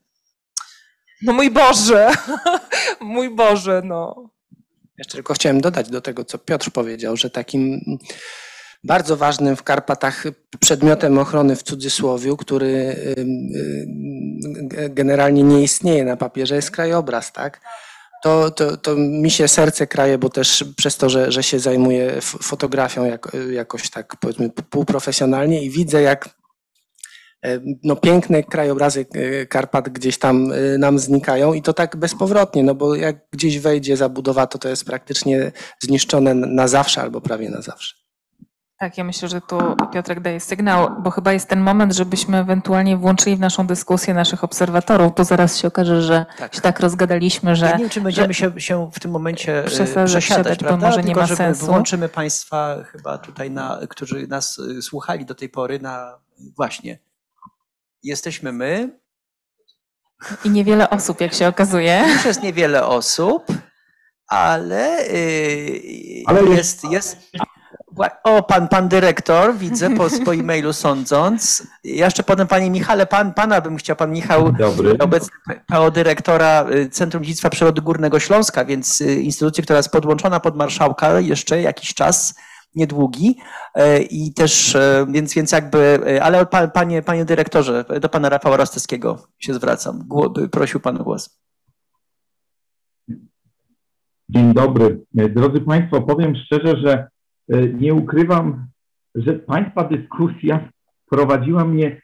No 1.22 1.32
mój 1.32 1.50
Boże, 1.50 2.10
mój 3.00 3.30
Boże, 3.30 3.82
no. 3.84 4.30
Jeszcze 4.98 5.12
tylko 5.12 5.34
chciałem 5.34 5.60
dodać 5.60 5.90
do 5.90 6.00
tego, 6.00 6.24
co 6.24 6.38
Piotr 6.38 6.70
powiedział, 6.70 7.16
że 7.16 7.30
takim 7.30 7.80
bardzo 8.84 9.16
ważnym 9.16 9.56
w 9.56 9.62
Karpatach 9.62 10.24
przedmiotem 10.60 11.18
ochrony 11.18 11.56
w 11.56 11.62
cudzysłowie, 11.62 12.36
który 12.38 12.96
generalnie 14.90 15.42
nie 15.42 15.62
istnieje 15.62 16.04
na 16.04 16.16
papierze, 16.16 16.56
jest 16.56 16.70
krajobraz, 16.70 17.32
tak? 17.32 17.60
To, 18.24 18.50
to, 18.50 18.76
to 18.76 18.96
mi 18.96 19.30
się 19.30 19.48
serce 19.48 19.86
kraje, 19.86 20.18
bo 20.18 20.28
też 20.28 20.64
przez 20.76 20.96
to, 20.96 21.10
że, 21.10 21.32
że 21.32 21.42
się 21.42 21.58
zajmuję 21.58 22.20
fotografią 22.20 23.04
jak, 23.04 23.36
jakoś 23.50 23.90
tak 23.90 24.16
powiedzmy 24.16 24.50
półprofesjonalnie 24.50 25.62
i 25.62 25.70
widzę 25.70 26.02
jak 26.02 26.40
no, 27.84 27.96
piękne 27.96 28.42
krajobrazy 28.42 29.06
e, 29.14 29.46
Karpat 29.46 29.88
gdzieś 29.88 30.18
tam 30.18 30.52
e, 30.52 30.78
nam 30.78 30.98
znikają 30.98 31.52
i 31.52 31.62
to 31.62 31.72
tak 31.72 31.96
bezpowrotnie, 31.96 32.62
no 32.62 32.74
bo 32.74 32.94
jak 32.94 33.16
gdzieś 33.32 33.58
wejdzie 33.58 33.96
zabudowa, 33.96 34.46
to 34.46 34.58
to 34.58 34.68
jest 34.68 34.84
praktycznie 34.84 35.52
zniszczone 35.82 36.34
na 36.34 36.68
zawsze 36.68 37.02
albo 37.02 37.20
prawie 37.20 37.50
na 37.50 37.62
zawsze. 37.62 37.99
Tak, 38.80 38.98
ja 38.98 39.04
myślę, 39.04 39.28
że 39.28 39.40
tu 39.40 39.58
Piotrek 39.92 40.20
daje 40.20 40.40
sygnał, 40.40 40.90
bo 41.02 41.10
chyba 41.10 41.32
jest 41.32 41.48
ten 41.48 41.60
moment, 41.60 41.94
żebyśmy 41.94 42.38
ewentualnie 42.38 42.96
włączyli 42.96 43.36
w 43.36 43.40
naszą 43.40 43.66
dyskusję 43.66 44.14
naszych 44.14 44.44
obserwatorów, 44.44 45.14
bo 45.16 45.24
zaraz 45.24 45.58
się 45.58 45.68
okaże, 45.68 46.02
że 46.02 46.26
tak. 46.38 46.54
się 46.54 46.60
tak 46.60 46.80
rozgadaliśmy, 46.80 47.56
że... 47.56 47.66
Ja 47.66 47.72
nie 47.72 47.78
wiem, 47.78 47.88
czy 47.88 48.00
będziemy 48.00 48.34
się, 48.34 48.60
się 48.60 48.90
w 48.94 49.00
tym 49.00 49.10
momencie 49.10 49.64
e, 49.64 50.04
przesiadać, 50.06 50.64
bo 50.64 50.76
może 50.76 51.02
Tylko, 51.02 51.08
nie 51.08 51.14
ma 51.14 51.26
sensu. 51.26 51.66
Włączymy 51.66 52.08
Państwa 52.08 52.76
chyba 52.84 53.18
tutaj, 53.18 53.50
na, 53.50 53.80
którzy 53.88 54.26
nas 54.26 54.58
e, 54.78 54.82
słuchali 54.82 55.24
do 55.24 55.34
tej 55.34 55.48
pory 55.48 55.78
na 55.78 56.18
właśnie 56.56 56.98
jesteśmy 58.02 58.52
my. 58.52 58.98
I 60.44 60.50
niewiele 60.50 60.90
osób, 60.90 61.20
jak 61.20 61.34
się 61.34 61.48
okazuje. 61.48 62.04
Już 62.08 62.24
jest 62.24 62.42
niewiele 62.42 62.86
osób, 62.86 63.46
ale, 64.26 65.08
yy, 65.08 66.22
Ale 66.26 66.42
jest, 66.42 66.84
jest. 66.84 67.16
O, 68.24 68.42
pan, 68.42 68.68
pan 68.68 68.88
dyrektor, 68.88 69.54
widzę 69.54 69.90
po, 69.96 70.06
po 70.24 70.34
e-mailu 70.34 70.72
sądząc. 70.72 71.66
Ja 71.84 72.04
jeszcze 72.04 72.22
potem, 72.22 72.46
panie 72.46 72.70
Michale, 72.70 73.06
pan, 73.06 73.34
pana 73.34 73.60
bym 73.60 73.76
chciał, 73.76 73.96
pan 73.96 74.10
Michał, 74.12 74.52
Dobry. 74.52 74.98
obecny 74.98 75.30
PO 75.66 75.90
dyrektora 75.90 76.66
y, 76.70 76.88
Centrum 76.88 77.22
Dziedzictwa 77.24 77.50
Przyrody 77.50 77.80
Górnego 77.82 78.20
Śląska, 78.20 78.64
więc 78.64 79.00
y, 79.00 79.14
instytucji, 79.14 79.64
która 79.64 79.76
jest 79.76 79.92
podłączona 79.92 80.40
pod 80.40 80.56
marszałka 80.56 81.20
jeszcze 81.20 81.62
jakiś 81.62 81.94
czas, 81.94 82.34
niedługi. 82.74 83.36
E, 83.74 84.02
I 84.02 84.34
też, 84.34 84.74
e, 84.76 85.06
więc, 85.10 85.34
więc 85.34 85.52
jakby, 85.52 86.00
e, 86.06 86.22
ale 86.22 86.46
pa- 86.46 86.68
panie, 86.68 87.02
panie 87.02 87.24
dyrektorze, 87.24 87.84
do 88.00 88.08
pana 88.08 88.28
Rafała 88.28 88.56
Rostowskiego 88.56 89.26
się 89.38 89.54
zwracam. 89.54 90.08
Prosił 90.52 90.80
pan 90.80 91.00
o 91.00 91.04
głos. 91.04 91.40
Dzień 94.28 94.54
dobry. 94.54 95.04
Drodzy 95.14 95.60
Państwo, 95.60 96.02
powiem 96.02 96.36
szczerze, 96.36 96.76
że 96.76 97.08
nie 97.80 97.94
ukrywam, 97.94 98.66
że 99.14 99.32
Państwa 99.32 99.84
dyskusja 99.84 100.68
prowadziła 101.10 101.64
mnie 101.64 101.86
e, 101.86 102.00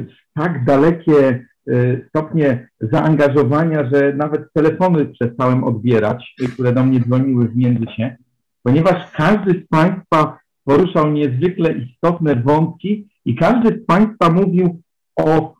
w 0.00 0.14
tak 0.34 0.64
dalekie 0.64 1.46
e, 1.68 2.08
stopnie 2.08 2.68
zaangażowania, 2.80 3.90
że 3.92 4.12
nawet 4.16 4.52
telefony 4.52 5.06
przestałem 5.06 5.64
odbierać, 5.64 6.34
e, 6.44 6.48
które 6.48 6.72
do 6.72 6.84
mnie 6.84 7.00
dzwoniły 7.00 7.48
w 7.48 7.56
międzyczasie, 7.56 8.16
ponieważ 8.62 9.10
każdy 9.12 9.50
z 9.64 9.68
Państwa 9.68 10.38
poruszał 10.64 11.10
niezwykle 11.10 11.72
istotne 11.72 12.36
wątki 12.36 13.08
i 13.24 13.36
każdy 13.36 13.68
z 13.82 13.86
Państwa 13.86 14.30
mówił 14.30 14.80
o 15.16 15.54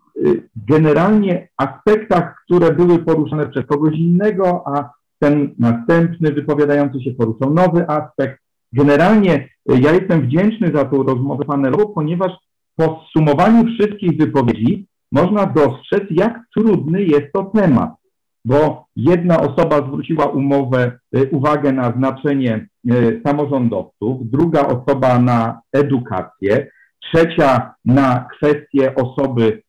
generalnie 0.57 1.49
aspektach, 1.57 2.43
które 2.45 2.73
były 2.73 2.99
poruszane 2.99 3.49
przez 3.49 3.67
kogoś 3.67 3.95
innego, 3.95 4.63
a 4.67 4.91
ten 5.19 5.55
następny 5.59 6.33
wypowiadający 6.33 7.01
się 7.01 7.11
poruszał 7.11 7.55
nowy 7.55 7.89
aspekt. 7.89 8.44
Generalnie 8.75 9.35
y, 9.35 9.81
ja 9.81 9.93
jestem 9.93 10.21
wdzięczny 10.23 10.73
za 10.75 10.85
tą 10.85 11.03
rozmowę 11.03 11.45
panelową, 11.45 11.87
ponieważ 11.95 12.33
po 12.77 13.05
zsumowaniu 13.09 13.65
wszystkich 13.65 14.19
wypowiedzi 14.19 14.87
można 15.13 15.47
dostrzec, 15.47 16.03
jak 16.11 16.41
trudny 16.57 17.03
jest 17.03 17.33
to 17.33 17.45
temat, 17.45 17.91
bo 18.45 18.87
jedna 18.97 19.41
osoba 19.41 19.77
zwróciła 19.87 20.27
umowę, 20.27 20.99
y, 21.17 21.29
uwagę 21.31 21.73
na 21.73 21.93
znaczenie 21.93 22.67
y, 22.93 23.21
samorządowców, 23.27 24.31
druga 24.31 24.67
osoba 24.67 25.19
na 25.19 25.61
edukację, 25.73 26.71
trzecia 27.03 27.75
na 27.85 28.29
kwestię 28.37 28.95
osoby 28.95 29.63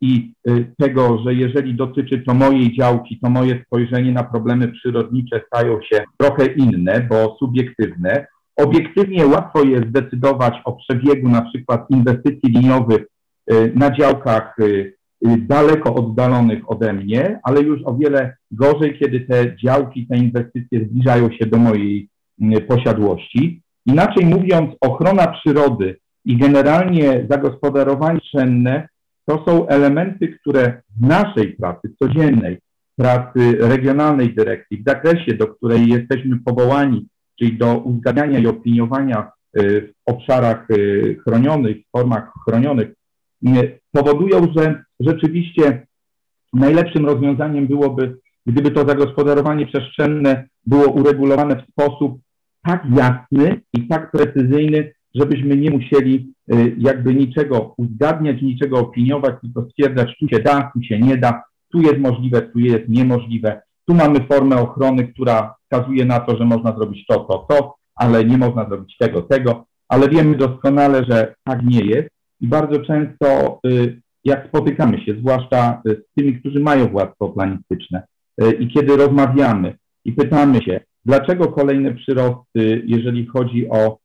i 0.00 0.32
tego, 0.78 1.18
że 1.24 1.34
jeżeli 1.34 1.74
dotyczy 1.74 2.18
to 2.18 2.34
mojej 2.34 2.76
działki, 2.76 3.18
to 3.22 3.30
moje 3.30 3.64
spojrzenie 3.66 4.12
na 4.12 4.24
problemy 4.24 4.68
przyrodnicze 4.68 5.40
stają 5.46 5.80
się 5.82 6.04
trochę 6.18 6.46
inne, 6.46 7.06
bo 7.10 7.36
subiektywne. 7.38 8.26
Obiektywnie 8.56 9.26
łatwo 9.26 9.64
jest 9.64 9.88
zdecydować 9.88 10.54
o 10.64 10.72
przebiegu 10.72 11.28
na 11.28 11.42
przykład 11.42 11.90
inwestycji 11.90 12.50
liniowych 12.50 13.06
y, 13.52 13.72
na 13.74 13.96
działkach 13.96 14.58
y, 14.58 14.64
y, 14.64 15.36
daleko 15.38 15.94
oddalonych 15.94 16.70
ode 16.70 16.92
mnie, 16.92 17.40
ale 17.42 17.60
już 17.60 17.80
o 17.84 17.94
wiele 17.94 18.36
gorzej, 18.50 18.98
kiedy 18.98 19.20
te 19.20 19.56
działki, 19.56 20.06
te 20.06 20.16
inwestycje 20.16 20.84
zbliżają 20.84 21.30
się 21.32 21.46
do 21.46 21.58
mojej 21.58 22.08
y, 22.42 22.60
posiadłości. 22.60 23.62
Inaczej 23.86 24.26
mówiąc, 24.26 24.70
ochrona 24.80 25.26
przyrody 25.26 25.96
i 26.24 26.36
generalnie 26.36 27.26
zagospodarowanie 27.30 28.20
przestrzenne 28.20 28.88
to 29.26 29.44
są 29.46 29.68
elementy, 29.68 30.28
które 30.28 30.82
w 31.00 31.06
naszej 31.06 31.52
pracy 31.52 31.94
codziennej, 31.98 32.58
pracy 32.96 33.56
regionalnej 33.60 34.34
dyrekcji, 34.34 34.82
w 34.82 34.88
zakresie, 34.88 35.34
do 35.34 35.46
której 35.46 35.88
jesteśmy 35.88 36.38
powołani, 36.44 37.06
czyli 37.38 37.58
do 37.58 37.78
uzgadniania 37.78 38.38
i 38.38 38.46
opiniowania 38.46 39.32
y, 39.58 39.92
w 40.06 40.10
obszarach 40.10 40.70
y, 40.70 41.16
chronionych, 41.24 41.76
w 41.76 41.90
formach 41.90 42.32
chronionych, 42.48 42.88
y, 43.46 43.80
powodują, 43.92 44.52
że 44.56 44.84
rzeczywiście 45.00 45.86
najlepszym 46.52 47.06
rozwiązaniem 47.06 47.66
byłoby, 47.66 48.18
gdyby 48.46 48.70
to 48.70 48.88
zagospodarowanie 48.88 49.66
przestrzenne 49.66 50.48
było 50.66 50.88
uregulowane 50.88 51.56
w 51.56 51.70
sposób 51.70 52.20
tak 52.64 52.84
jasny 52.96 53.60
i 53.72 53.88
tak 53.88 54.10
precyzyjny, 54.10 54.92
żebyśmy 55.14 55.56
nie 55.56 55.70
musieli 55.70 56.32
jakby 56.78 57.14
niczego 57.14 57.74
uzgadniać, 57.76 58.42
niczego 58.42 58.78
opiniować, 58.78 59.34
tylko 59.40 59.68
stwierdzać, 59.70 60.18
tu 60.20 60.28
się 60.28 60.38
da, 60.38 60.70
tu 60.74 60.82
się 60.82 60.98
nie 60.98 61.16
da, 61.16 61.42
tu 61.72 61.80
jest 61.80 61.98
możliwe, 61.98 62.42
tu 62.42 62.58
jest 62.58 62.88
niemożliwe. 62.88 63.62
Tu 63.88 63.94
mamy 63.94 64.26
formę 64.32 64.56
ochrony, 64.56 65.08
która 65.08 65.54
wskazuje 65.64 66.04
na 66.04 66.20
to, 66.20 66.36
że 66.36 66.44
można 66.44 66.76
zrobić 66.76 67.06
to, 67.06 67.18
to, 67.20 67.46
to, 67.48 67.74
ale 67.94 68.24
nie 68.24 68.38
można 68.38 68.68
zrobić 68.68 68.96
tego, 68.96 69.22
tego, 69.22 69.64
ale 69.88 70.08
wiemy 70.08 70.36
doskonale, 70.36 71.04
że 71.08 71.34
tak 71.44 71.62
nie 71.62 71.80
jest 71.80 72.08
i 72.40 72.46
bardzo 72.46 72.80
często 72.80 73.58
y, 73.66 74.00
jak 74.24 74.48
spotykamy 74.48 75.04
się, 75.04 75.14
zwłaszcza 75.18 75.82
y, 75.88 75.90
z 75.90 76.14
tymi, 76.14 76.40
którzy 76.40 76.60
mają 76.60 76.88
władztwo 76.88 77.28
planistyczne 77.28 78.02
y, 78.42 78.52
i 78.52 78.68
kiedy 78.68 78.96
rozmawiamy 78.96 79.74
i 80.04 80.12
pytamy 80.12 80.62
się, 80.62 80.80
dlaczego 81.04 81.48
kolejne 81.48 81.94
przyrosty, 81.94 82.82
jeżeli 82.86 83.26
chodzi 83.26 83.68
o 83.70 83.98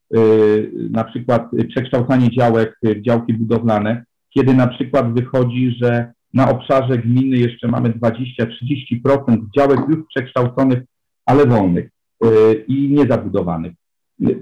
na 0.90 1.04
przykład 1.04 1.50
przekształcanie 1.68 2.30
działek 2.30 2.78
w 2.82 3.02
działki 3.02 3.34
budowlane, 3.34 4.04
kiedy 4.34 4.54
na 4.54 4.66
przykład 4.66 5.14
wychodzi, 5.14 5.76
że 5.82 6.12
na 6.34 6.50
obszarze 6.50 6.98
gminy 6.98 7.36
jeszcze 7.36 7.68
mamy 7.68 7.90
20-30% 7.90 9.38
działek 9.56 9.80
już 9.88 9.98
przekształconych, 10.08 10.82
ale 11.26 11.46
wolnych 11.46 11.90
y, 12.24 12.28
i 12.68 12.88
niezabudowanych. 12.90 13.72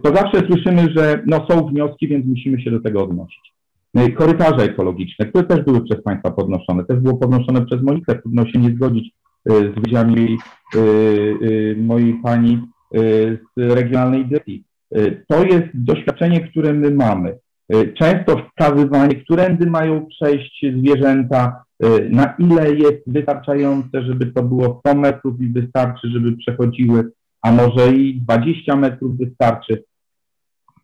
To 0.03 0.15
zawsze 0.15 0.39
słyszymy, 0.47 0.89
że 0.97 1.23
no, 1.27 1.47
są 1.51 1.67
wnioski, 1.67 2.09
więc 2.09 2.27
musimy 2.27 2.63
się 2.63 2.71
do 2.71 2.81
tego 2.81 3.05
odnosić. 3.05 3.53
Y, 3.99 4.13
Korytarze 4.13 4.65
ekologiczne, 4.65 5.27
które 5.27 5.45
też 5.45 5.65
były 5.65 5.85
przez 5.85 6.03
Państwa 6.03 6.31
podnoszone, 6.31 6.85
też 6.85 7.01
było 7.01 7.17
podnoszone 7.17 7.67
przez 7.67 7.83
Monikę, 7.83 8.15
trudno 8.15 8.47
się 8.47 8.59
nie 8.59 8.71
zgodzić 8.71 9.15
y, 9.51 9.53
z 9.53 10.77
y, 10.77 11.77
mojej 11.79 12.15
pani 12.15 12.61
z 13.57 13.71
regionalnej 13.73 14.27
dyrekcji. 14.27 14.65
To 15.29 15.45
jest 15.45 15.67
doświadczenie, 15.75 16.41
które 16.41 16.73
my 16.73 16.91
mamy. 16.91 17.39
Często 17.99 18.37
wskazywanie, 18.37 19.15
którędy 19.15 19.71
mają 19.71 20.07
przejść 20.07 20.67
zwierzęta, 20.79 21.65
na 22.11 22.35
ile 22.39 22.75
jest 22.75 23.03
wystarczające, 23.07 24.03
żeby 24.03 24.27
to 24.27 24.43
było 24.43 24.81
100 24.87 24.95
metrów 24.95 25.41
i 25.41 25.49
wystarczy, 25.49 26.09
żeby 26.09 26.37
przechodziły, 26.37 27.13
a 27.43 27.53
może 27.53 27.93
i 27.93 28.21
20 28.21 28.77
metrów 28.77 29.19
wystarczy. 29.19 29.85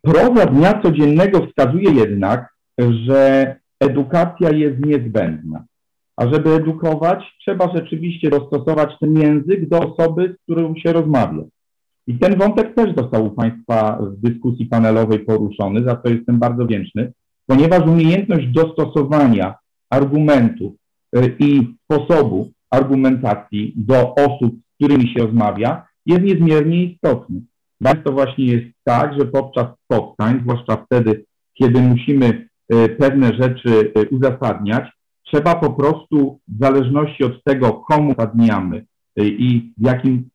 Proza 0.01 0.45
dnia 0.45 0.81
codziennego 0.81 1.47
wskazuje 1.47 1.91
jednak, 1.91 2.53
że 2.79 3.55
edukacja 3.79 4.49
jest 4.49 4.85
niezbędna. 4.85 5.63
A 6.17 6.27
żeby 6.27 6.49
edukować, 6.49 7.23
trzeba 7.39 7.75
rzeczywiście 7.75 8.29
dostosować 8.29 8.93
ten 8.99 9.15
język 9.15 9.69
do 9.69 9.79
osoby, 9.79 10.35
z 10.39 10.43
którą 10.43 10.75
się 10.75 10.93
rozmawia. 10.93 11.43
I 12.07 12.19
ten 12.19 12.37
wątek 12.37 12.75
też 12.75 12.95
został 12.95 13.25
u 13.25 13.31
Państwa 13.31 13.99
w 14.01 14.29
dyskusji 14.29 14.65
panelowej 14.65 15.19
poruszony, 15.19 15.83
za 15.83 15.95
co 15.95 16.09
jestem 16.09 16.39
bardzo 16.39 16.65
wdzięczny, 16.65 17.13
ponieważ 17.47 17.87
umiejętność 17.87 18.47
dostosowania 18.47 19.55
argumentów 19.89 20.73
y, 20.73 20.82
i 21.39 21.75
sposobu 21.83 22.51
argumentacji 22.69 23.73
do 23.75 24.15
osób, 24.15 24.55
z 24.55 24.75
którymi 24.75 25.07
się 25.07 25.19
rozmawia, 25.19 25.87
jest 26.05 26.21
niezmiernie 26.21 26.83
istotny. 26.83 27.41
Często 27.83 28.11
właśnie 28.11 28.45
jest 28.45 28.65
tak, 28.83 29.13
że 29.19 29.25
podczas 29.25 29.67
spotkań, 29.83 30.39
zwłaszcza 30.43 30.85
wtedy, 30.85 31.25
kiedy 31.53 31.81
musimy 31.81 32.47
y, 32.73 32.89
pewne 32.89 33.33
rzeczy 33.33 33.93
y, 33.97 34.09
uzasadniać, 34.09 34.89
trzeba 35.23 35.55
po 35.55 35.69
prostu 35.73 36.39
w 36.47 36.59
zależności 36.59 37.23
od 37.23 37.43
tego, 37.43 37.73
komu 37.73 38.11
uzasadniamy 38.11 38.85
i 39.17 39.71
w 39.77 39.85
jakim 39.85 40.29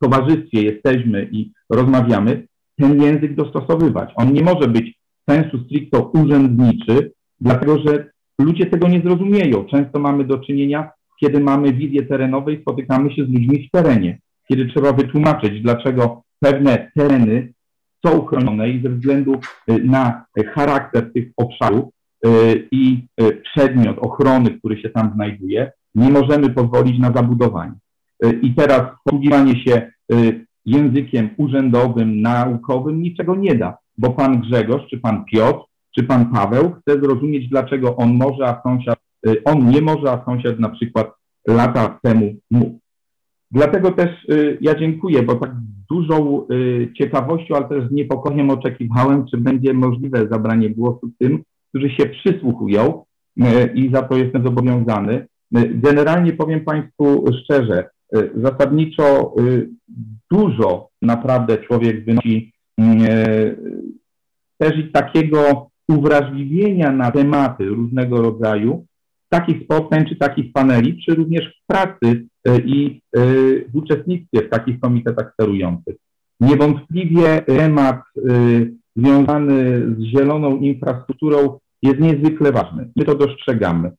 towarzystwie 0.00 0.62
jesteśmy 0.62 1.28
i 1.32 1.52
rozmawiamy, 1.70 2.46
ten 2.76 3.02
język 3.02 3.34
dostosowywać. 3.34 4.12
On 4.16 4.32
nie 4.32 4.42
może 4.42 4.68
być 4.68 4.98
sensu 5.30 5.64
stricto 5.64 6.10
urzędniczy, 6.14 7.12
dlatego 7.40 7.78
że 7.78 8.10
ludzie 8.38 8.66
tego 8.66 8.88
nie 8.88 9.00
zrozumieją. 9.00 9.64
Często 9.64 9.98
mamy 9.98 10.24
do 10.24 10.38
czynienia, 10.38 10.90
kiedy 11.20 11.40
mamy 11.40 11.72
wizję 11.72 12.02
terenową 12.02 12.50
i 12.50 12.60
spotykamy 12.60 13.14
się 13.14 13.24
z 13.24 13.28
ludźmi 13.28 13.68
w 13.68 13.70
terenie, 13.70 14.18
kiedy 14.48 14.66
trzeba 14.66 14.92
wytłumaczyć, 14.92 15.62
dlaczego 15.62 16.22
pewne 16.40 16.90
tereny 16.96 17.52
są 18.06 18.26
chronione 18.26 18.70
i 18.70 18.82
ze 18.82 18.88
względu 18.88 19.34
y, 19.70 19.84
na 19.84 20.24
charakter 20.54 21.12
tych 21.12 21.32
obszarów 21.36 21.84
y, 22.26 22.68
i 22.70 23.06
y, 23.20 23.42
przedmiot 23.42 23.98
ochrony, 23.98 24.50
który 24.58 24.82
się 24.82 24.90
tam 24.90 25.12
znajduje, 25.14 25.72
nie 25.94 26.10
możemy 26.10 26.50
pozwolić 26.50 26.98
na 26.98 27.12
zabudowanie. 27.12 27.74
I 28.42 28.54
teraz 28.54 28.82
posługiwanie 29.04 29.64
się 29.64 29.90
językiem 30.66 31.30
urzędowym, 31.36 32.20
naukowym 32.20 33.02
niczego 33.02 33.36
nie 33.36 33.54
da, 33.54 33.76
bo 33.98 34.10
pan 34.10 34.40
Grzegorz, 34.40 34.82
czy 34.90 34.98
pan 34.98 35.24
Piotr, 35.24 35.64
czy 35.96 36.04
pan 36.04 36.32
Paweł 36.32 36.72
chce 36.72 37.00
zrozumieć, 37.00 37.48
dlaczego 37.48 37.96
on 37.96 38.14
może, 38.14 38.46
a 38.46 38.62
sąsiad 38.62 38.98
on 39.44 39.70
nie 39.70 39.80
może, 39.80 40.10
a 40.12 40.24
sąsiad 40.24 40.58
na 40.58 40.68
przykład 40.68 41.12
lata 41.48 41.98
temu 42.02 42.34
mógł. 42.50 42.78
Dlatego 43.50 43.90
też 43.90 44.26
ja 44.60 44.74
dziękuję, 44.74 45.22
bo 45.22 45.34
tak 45.34 45.50
dużą 45.90 46.46
ciekawością, 46.98 47.56
ale 47.56 47.68
też 47.68 47.88
z 47.88 47.92
niepokojem 47.92 48.50
oczekiwałem, 48.50 49.26
czy 49.26 49.36
będzie 49.36 49.74
możliwe 49.74 50.28
zabranie 50.30 50.70
głosu 50.70 51.10
tym, 51.18 51.42
którzy 51.68 51.90
się 51.90 52.06
przysłuchują 52.06 53.04
i 53.74 53.90
za 53.94 54.02
to 54.02 54.16
jestem 54.16 54.44
zobowiązany. 54.44 55.26
Generalnie 55.74 56.32
powiem 56.32 56.60
Państwu 56.60 57.24
szczerze, 57.42 57.88
zasadniczo 58.34 59.34
dużo 60.32 60.88
naprawdę 61.02 61.58
człowiek 61.58 62.04
wynosi 62.04 62.52
też 64.58 64.78
i 64.78 64.92
takiego 64.92 65.70
uwrażliwienia 65.88 66.92
na 66.92 67.10
tematy 67.10 67.64
różnego 67.64 68.22
rodzaju, 68.22 68.86
takich 69.28 69.64
spotkań 69.64 70.04
czy 70.08 70.16
takich 70.16 70.52
paneli, 70.52 71.02
czy 71.04 71.14
również 71.14 71.54
w 71.54 71.66
pracy 71.66 72.26
e, 72.48 72.58
i 72.58 73.00
e, 73.16 73.20
w 73.68 73.76
uczestnictwie 73.76 74.42
w 74.42 74.50
takich 74.50 74.80
komitetach 74.80 75.32
sterujących. 75.32 75.96
Niewątpliwie 76.40 77.42
temat 77.42 77.96
e, 77.96 78.20
związany 78.96 79.86
z 79.98 80.02
zieloną 80.02 80.56
infrastrukturą 80.56 81.58
jest 81.82 82.00
niezwykle 82.00 82.52
ważny. 82.52 82.90
My 82.96 83.04
to 83.04 83.14
dostrzegamy, 83.14 83.90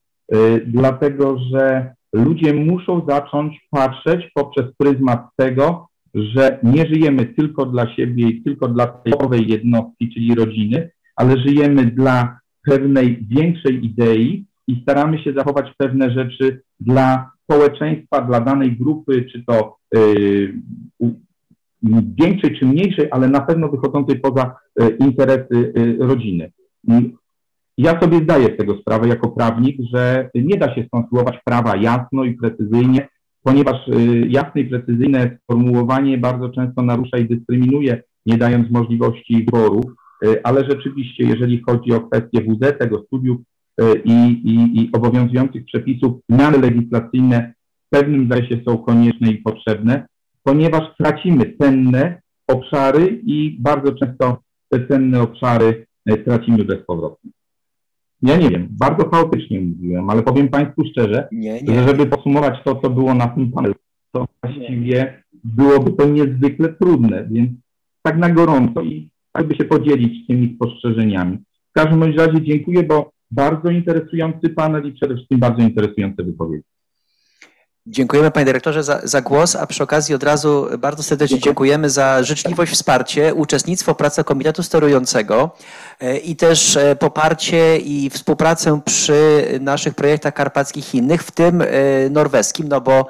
dlatego 0.66 1.38
że 1.38 1.94
ludzie 2.12 2.54
muszą 2.54 3.06
zacząć 3.08 3.60
patrzeć 3.70 4.30
poprzez 4.34 4.64
pryzmat 4.78 5.28
tego, 5.36 5.88
że 6.14 6.58
nie 6.62 6.86
żyjemy 6.86 7.26
tylko 7.26 7.66
dla 7.66 7.96
siebie 7.96 8.28
i 8.28 8.42
tylko 8.42 8.68
dla 8.68 8.86
tej 8.86 9.48
jednostki, 9.48 10.14
czyli 10.14 10.34
rodziny, 10.34 10.90
ale 11.16 11.38
żyjemy 11.38 11.86
dla 11.86 12.38
pewnej 12.66 13.26
większej 13.28 13.84
idei 13.86 14.46
i 14.66 14.82
staramy 14.82 15.22
się 15.22 15.32
zachować 15.32 15.74
pewne 15.78 16.10
rzeczy 16.10 16.62
dla 16.80 17.30
społeczeństwa, 17.42 18.20
dla 18.20 18.40
danej 18.40 18.76
grupy, 18.76 19.26
czy 19.32 19.44
to 19.46 19.76
yy, 19.94 20.54
większej 22.18 22.58
czy 22.58 22.66
mniejszej, 22.66 23.08
ale 23.10 23.28
na 23.28 23.40
pewno 23.40 23.68
wychodzącej 23.68 24.20
poza 24.20 24.56
y, 24.82 24.96
interesy 25.00 25.72
y, 25.78 25.96
rodziny. 26.00 26.52
Ja 27.78 28.00
sobie 28.00 28.18
zdaję 28.18 28.54
z 28.54 28.56
tego 28.56 28.78
sprawę 28.78 29.08
jako 29.08 29.28
prawnik, 29.28 29.76
że 29.94 30.30
nie 30.34 30.56
da 30.56 30.74
się 30.74 30.84
skonstruować 30.86 31.36
prawa 31.44 31.76
jasno 31.76 32.24
i 32.24 32.34
precyzyjnie, 32.34 33.08
ponieważ 33.42 33.88
y, 33.88 34.26
jasne 34.28 34.60
i 34.60 34.64
precyzyjne 34.64 35.38
sformułowanie 35.42 36.18
bardzo 36.18 36.48
często 36.48 36.82
narusza 36.82 37.18
i 37.18 37.28
dyskryminuje, 37.28 38.02
nie 38.26 38.38
dając 38.38 38.70
możliwości 38.70 39.44
wyboru, 39.44 39.80
y, 39.80 40.05
ale 40.44 40.64
rzeczywiście, 40.70 41.24
jeżeli 41.24 41.62
chodzi 41.62 41.92
o 41.92 42.00
kwestie 42.00 42.40
WZ, 42.40 42.78
tego 42.78 43.02
studiów 43.02 43.38
y, 43.80 43.84
i, 44.04 44.12
i, 44.44 44.80
i 44.80 44.90
obowiązujących 44.92 45.64
przepisów, 45.64 46.20
zmiany 46.28 46.58
legislacyjne 46.58 47.54
w 47.86 47.90
pewnym 47.90 48.28
zakresie 48.28 48.60
są 48.68 48.78
konieczne 48.78 49.30
i 49.30 49.38
potrzebne, 49.38 50.06
ponieważ 50.42 50.82
tracimy 50.98 51.56
cenne 51.60 52.20
obszary 52.46 53.22
i 53.26 53.56
bardzo 53.60 53.92
często 53.92 54.38
te 54.68 54.86
cenne 54.86 55.22
obszary 55.22 55.86
tracimy 56.24 56.64
bezpowrotnie. 56.64 57.30
Ja 58.22 58.36
nie 58.36 58.50
wiem, 58.50 58.68
bardzo 58.70 59.08
chaotycznie 59.10 59.60
mówiłem, 59.60 60.10
ale 60.10 60.22
powiem 60.22 60.48
Państwu 60.48 60.84
szczerze, 60.90 61.28
nie, 61.32 61.62
nie. 61.62 61.74
że 61.74 61.88
żeby 61.88 62.06
podsumować 62.06 62.64
to, 62.64 62.74
co 62.74 62.90
było 62.90 63.14
na 63.14 63.26
tym 63.26 63.52
panelu, 63.52 63.74
to 64.12 64.26
właściwie 64.42 65.22
byłoby 65.44 65.92
to 65.92 66.06
niezwykle 66.06 66.72
trudne, 66.72 67.28
więc 67.30 67.50
tak 68.02 68.18
na 68.18 68.30
gorąco 68.30 68.82
i 68.82 69.10
jakby 69.38 69.54
się 69.54 69.64
podzielić 69.64 70.26
tymi 70.26 70.54
spostrzeżeniami. 70.54 71.38
W 71.70 71.72
każdym 71.72 72.02
razie 72.02 72.42
dziękuję, 72.42 72.82
bo 72.82 73.10
bardzo 73.30 73.70
interesujący 73.70 74.48
panel 74.48 74.88
i 74.88 74.92
przede 74.92 75.14
wszystkim 75.14 75.38
bardzo 75.38 75.62
interesujące 75.62 76.24
wypowiedzi. 76.24 76.64
Dziękujemy 77.88 78.30
panie 78.30 78.46
dyrektorze 78.46 78.84
za, 78.84 79.00
za, 79.04 79.22
głos, 79.22 79.56
a 79.56 79.66
przy 79.66 79.82
okazji 79.82 80.14
od 80.14 80.22
razu 80.22 80.66
bardzo 80.78 81.02
serdecznie 81.02 81.38
dziękujemy 81.38 81.90
za 81.90 82.22
życzliwość, 82.22 82.72
wsparcie, 82.72 83.34
uczestnictwo, 83.34 83.94
pracę 83.94 84.24
Komitetu 84.24 84.62
Sterującego 84.62 85.50
e, 86.00 86.16
i 86.16 86.36
też 86.36 86.76
e, 86.76 86.96
poparcie 86.96 87.78
i 87.78 88.10
współpracę 88.10 88.80
przy 88.84 89.44
naszych 89.60 89.94
projektach 89.94 90.34
karpackich 90.34 90.94
i 90.94 90.98
innych, 90.98 91.22
w 91.22 91.30
tym 91.30 91.62
e, 91.62 91.66
norweskim, 92.10 92.68
no 92.68 92.80
bo 92.80 93.06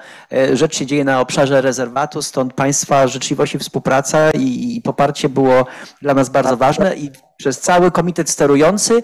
rzecz 0.53 0.77
się 0.77 0.87
dzieje 0.87 1.05
na 1.05 1.21
obszarze 1.21 1.61
rezerwatu, 1.61 2.23
stąd 2.23 2.53
państwa 2.53 3.09
życzliwość 3.09 3.55
i 3.55 3.59
współpraca 3.59 4.31
i, 4.31 4.77
i 4.77 4.83
poparcie 4.83 5.29
było 5.29 5.67
dla 6.03 6.15
nas 6.15 6.29
bardzo 6.29 6.57
ważne 6.57 6.97
i 6.97 7.11
przez 7.37 7.61
cały 7.61 7.91
komitet 7.91 8.31
sterujący 8.31 9.03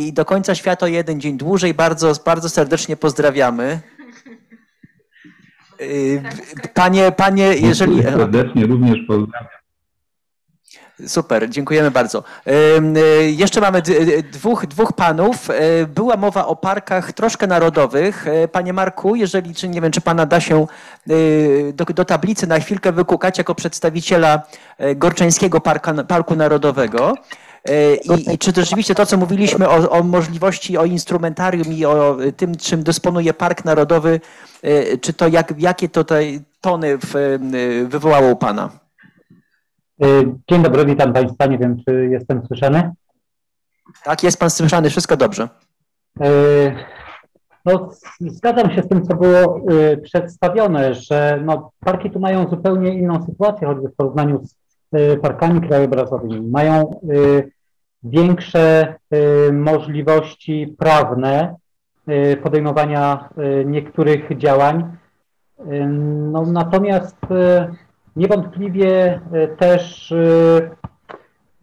i 0.00 0.12
do 0.12 0.24
końca 0.24 0.54
świata 0.54 0.88
jeden 0.88 1.20
dzień 1.20 1.38
dłużej 1.38 1.74
bardzo, 1.74 2.12
bardzo 2.24 2.48
serdecznie 2.48 2.96
pozdrawiamy. 2.96 3.80
Y, 5.80 6.22
panie, 6.74 7.12
panie, 7.12 7.54
jeżeli. 7.54 8.02
Serdecznie 8.02 8.66
również 8.66 8.98
pozdrawiam. 9.08 9.48
Super, 11.06 11.50
dziękujemy 11.50 11.90
bardzo. 11.90 12.24
Y, 12.46 13.30
jeszcze 13.30 13.60
mamy 13.60 13.82
dwóch, 14.32 14.66
dwóch 14.66 14.92
panów. 14.92 15.50
Y, 15.50 15.86
była 15.86 16.16
mowa 16.16 16.46
o 16.46 16.56
parkach 16.56 17.12
troszkę 17.12 17.46
narodowych. 17.46 18.24
Panie 18.52 18.72
Marku, 18.72 19.16
jeżeli, 19.16 19.54
czy 19.54 19.68
nie 19.68 19.80
wiem, 19.80 19.92
czy 19.92 20.00
pana 20.00 20.26
da 20.26 20.40
się 20.40 20.66
do, 21.72 21.84
do 21.84 22.04
tablicy 22.04 22.46
na 22.46 22.60
chwilkę 22.60 22.92
wykukać 22.92 23.38
jako 23.38 23.54
przedstawiciela 23.54 24.42
Gorczańskiego 24.96 25.60
Parka, 25.60 25.94
Parku 26.04 26.36
Narodowego. 26.36 27.14
I, 28.16 28.34
I, 28.34 28.38
czy 28.38 28.52
to 28.52 28.60
rzeczywiście 28.60 28.94
to, 28.94 29.06
co 29.06 29.16
mówiliśmy 29.16 29.68
o, 29.68 29.90
o, 29.90 30.02
możliwości, 30.02 30.78
o 30.78 30.84
instrumentarium 30.84 31.72
i 31.72 31.84
o 31.84 32.16
tym, 32.36 32.54
czym 32.54 32.82
dysponuje 32.82 33.34
Park 33.34 33.64
Narodowy, 33.64 34.20
e, 34.62 34.98
czy 34.98 35.12
to 35.12 35.28
jak, 35.28 35.54
jakie 35.58 35.88
tutaj 35.88 36.40
tony 36.60 36.98
w, 36.98 37.16
e, 37.16 37.38
wywołało 37.84 38.30
u 38.30 38.36
Pana? 38.36 38.70
E, 40.02 40.06
dzień 40.50 40.62
dobry, 40.62 40.86
witam 40.86 41.12
Państwa. 41.12 41.46
Nie 41.46 41.58
wiem, 41.58 41.76
czy 41.84 42.08
jestem 42.10 42.46
słyszany. 42.46 42.92
Tak, 44.04 44.22
jest 44.22 44.40
Pan 44.40 44.50
słyszany, 44.50 44.90
wszystko 44.90 45.16
dobrze. 45.16 45.48
No, 47.64 47.90
zgadzam 48.20 48.70
się 48.70 48.82
z 48.82 48.88
tym, 48.88 49.06
co 49.06 49.16
było 49.16 49.60
przedstawione, 50.02 50.94
że 50.94 51.42
no, 51.44 51.70
parki 51.80 52.10
tu 52.10 52.20
mają 52.20 52.50
zupełnie 52.50 52.94
inną 52.94 53.26
sytuację, 53.26 53.68
choćby 53.68 53.88
w 53.88 53.94
porównaniu 53.96 54.40
z 54.44 54.56
parkami 55.20 55.60
krajobrazowymi. 55.60 56.40
Mają 56.40 57.00
większe 58.10 58.94
y, 59.48 59.52
możliwości 59.52 60.74
prawne 60.78 61.56
y, 62.08 62.36
podejmowania 62.36 63.28
y, 63.38 63.64
niektórych 63.64 64.38
działań. 64.38 64.96
No, 66.32 66.46
natomiast 66.46 67.16
niewątpliwie 68.16 69.20
też 69.58 70.14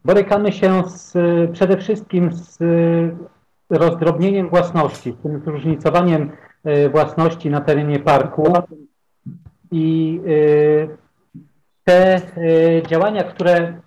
borykamy 0.06 0.51
się 0.51 0.84
z, 0.89 1.13
przede 1.51 1.77
wszystkim 1.77 2.32
z 2.34 2.60
rozdrobnieniem 3.69 4.49
własności, 4.49 5.12
z 5.12 5.23
tym 5.23 5.41
zróżnicowaniem 5.45 6.32
własności 6.91 7.49
na 7.49 7.62
terenie 7.62 7.99
parku 7.99 8.53
i 9.71 10.21
te 11.84 12.21
działania, 12.88 13.23
które 13.23 13.82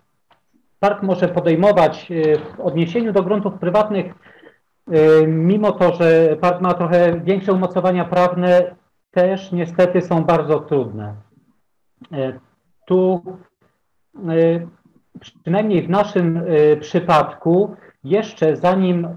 park 0.86 1.02
może 1.02 1.28
podejmować 1.28 2.10
e, 2.10 2.38
w 2.38 2.60
odniesieniu 2.60 3.12
do 3.12 3.22
gruntów 3.22 3.54
prywatnych, 3.54 4.06
e, 4.06 5.26
mimo 5.26 5.72
to, 5.72 5.94
że 5.94 6.36
park 6.40 6.60
ma 6.60 6.74
trochę 6.74 7.20
większe 7.20 7.52
umocowania 7.52 8.04
prawne, 8.04 8.74
też 9.10 9.52
niestety 9.52 10.00
są 10.00 10.24
bardzo 10.24 10.60
trudne. 10.60 11.14
E, 12.12 12.32
tu 12.86 13.22
przynajmniej 15.42 15.82
w 15.82 15.90
naszym 15.90 16.42
przypadku, 16.80 17.76
jeszcze 18.04 18.56
zanim 18.56 19.08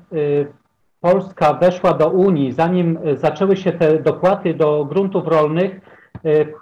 Polska 0.99 1.53
weszła 1.53 1.93
do 1.93 2.10
Unii, 2.10 2.51
zanim 2.51 2.99
zaczęły 3.13 3.58
się 3.58 3.71
te 3.71 3.99
dopłaty 3.99 4.53
do 4.53 4.86
gruntów 4.86 5.27
rolnych, 5.27 5.82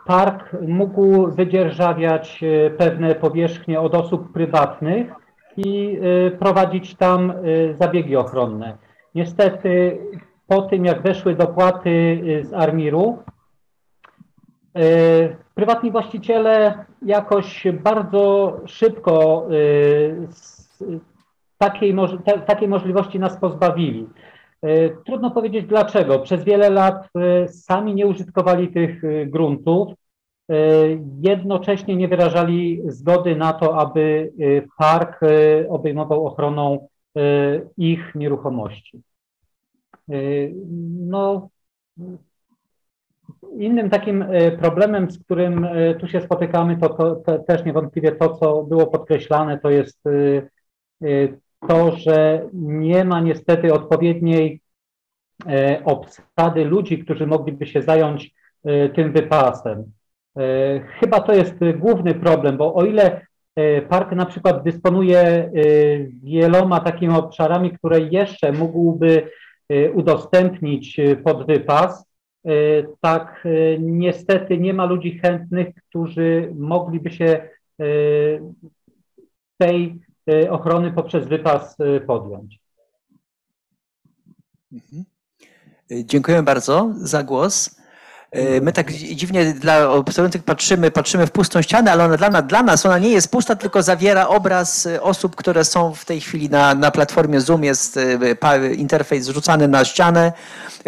park 0.06 0.56
mógł 0.68 1.32
wydzierżawiać 1.32 2.44
e, 2.44 2.70
pewne 2.70 3.16
powierzchnie 3.16 3.80
od 3.80 3.96
osób 3.96 4.34
prywatnych 4.34 5.12
i 5.58 6.00
e, 6.02 6.32
prowadzić 6.32 6.96
tam 6.96 7.34
zabiegi 7.74 8.16
ochronne. 8.16 8.78
Niestety 9.16 9.98
po 10.48 10.62
tym, 10.62 10.86
jak 10.86 11.02
weszły 11.02 11.36
dopłaty 11.36 12.22
z 12.42 12.54
Armiru, 12.54 13.18
prywatni 15.56 15.92
właściciele 15.92 16.86
jakoś 17.02 17.68
bardzo 17.84 18.54
szybko 18.66 19.48
takiej, 21.58 21.96
takiej 22.48 22.68
możliwości 22.68 23.20
nas 23.20 23.38
pozbawili. 23.38 24.08
E, 24.62 24.90
trudno 24.90 25.32
powiedzieć 25.32 25.66
dlaczego. 25.66 26.20
Przez 26.20 26.44
wiele 26.44 26.70
lat 26.70 27.10
e, 27.16 27.48
sami 27.48 27.96
nie 27.96 28.08
użytkowali 28.08 28.68
tych 28.68 29.04
e, 29.04 29.26
gruntów, 29.26 29.94
jednocześnie 31.22 31.96
nie 31.96 32.08
wyrażali 32.08 32.82
zgody 32.86 33.36
na 33.36 33.54
to, 33.54 33.78
aby 33.78 34.32
park 34.78 35.20
obejmował 35.70 36.28
ochroną 36.28 36.88
ich 37.78 38.16
nieruchomości. 38.16 39.02
No, 41.00 41.50
innym 43.58 43.90
takim 43.90 44.26
problemem, 44.60 45.12
z 45.12 45.24
którym 45.24 45.68
tu 46.00 46.08
się 46.08 46.22
spotykamy, 46.22 46.78
to, 46.78 46.90
to, 46.90 47.16
to, 47.16 47.40
też 47.40 47.66
niewątpliwie 47.66 48.12
to, 48.12 48.36
co 48.36 48.64
było 48.64 48.88
podkreślane, 48.88 49.60
to 49.60 49.70
jest 49.70 50.04
to, 51.68 51.92
że 51.92 52.50
nie 52.54 53.06
ma 53.06 53.20
niestety 53.20 53.74
odpowiedniej 53.74 54.62
obsady 55.86 56.66
ludzi, 56.66 57.00
którzy 57.00 57.28
mogliby 57.28 57.68
się 57.68 57.82
zająć 57.82 58.32
tym 58.96 59.12
wypasem. 59.12 59.92
Chyba 61.00 61.20
to 61.20 61.34
jest 61.34 61.56
główny 61.80 62.16
problem, 62.16 62.58
bo 62.58 62.74
o 62.74 62.86
ile 62.86 63.22
E, 63.58 63.82
park 63.82 64.12
na 64.12 64.26
przykład 64.26 64.64
dysponuje 64.64 65.20
e, 65.20 65.52
wieloma 66.24 66.80
takimi 66.80 67.14
obszarami, 67.14 67.72
które 67.72 68.00
jeszcze 68.00 68.52
mógłby 68.52 69.30
e, 69.70 69.92
udostępnić 69.92 70.98
pod 71.24 71.48
wypas. 71.48 72.08
Tak, 73.02 73.48
niestety 73.80 74.58
nie 74.58 74.74
ma 74.74 74.86
ludzi 74.86 75.20
chętnych, 75.20 75.68
którzy 75.90 76.54
mogliby 76.56 77.12
się 77.12 77.50
tej 79.58 80.00
ochrony 80.50 80.92
poprzez 80.92 81.28
wypas 81.28 81.76
podjąć. 82.08 82.60
Mhm. 84.72 85.06
Dziękuję 85.92 86.44
bardzo 86.44 86.90
za 86.96 87.24
głos. 87.24 87.78
My 88.62 88.74
tak 88.74 88.92
dziwnie 88.92 89.54
dla 89.54 89.90
obserwujących 89.90 90.44
patrzymy, 90.44 90.92
patrzymy 90.92 91.28
w 91.28 91.32
pustą 91.32 91.62
ścianę, 91.62 91.92
ale 91.92 92.06
ona 92.06 92.18
dla, 92.18 92.42
dla 92.42 92.64
nas 92.64 92.86
ona 92.86 92.98
nie 92.98 93.10
jest 93.10 93.32
pusta, 93.32 93.56
tylko 93.56 93.84
zawiera 93.84 94.28
obraz 94.28 94.88
osób, 95.02 95.36
które 95.36 95.66
są 95.66 95.94
w 95.94 96.06
tej 96.06 96.22
chwili 96.22 96.50
na, 96.50 96.76
na 96.76 96.92
platformie 96.92 97.42
Zoom. 97.42 97.64
Jest 97.64 98.00
interfejs 98.78 99.26
zrzucany 99.26 99.68
na 99.68 99.86
ścianę, 99.86 100.34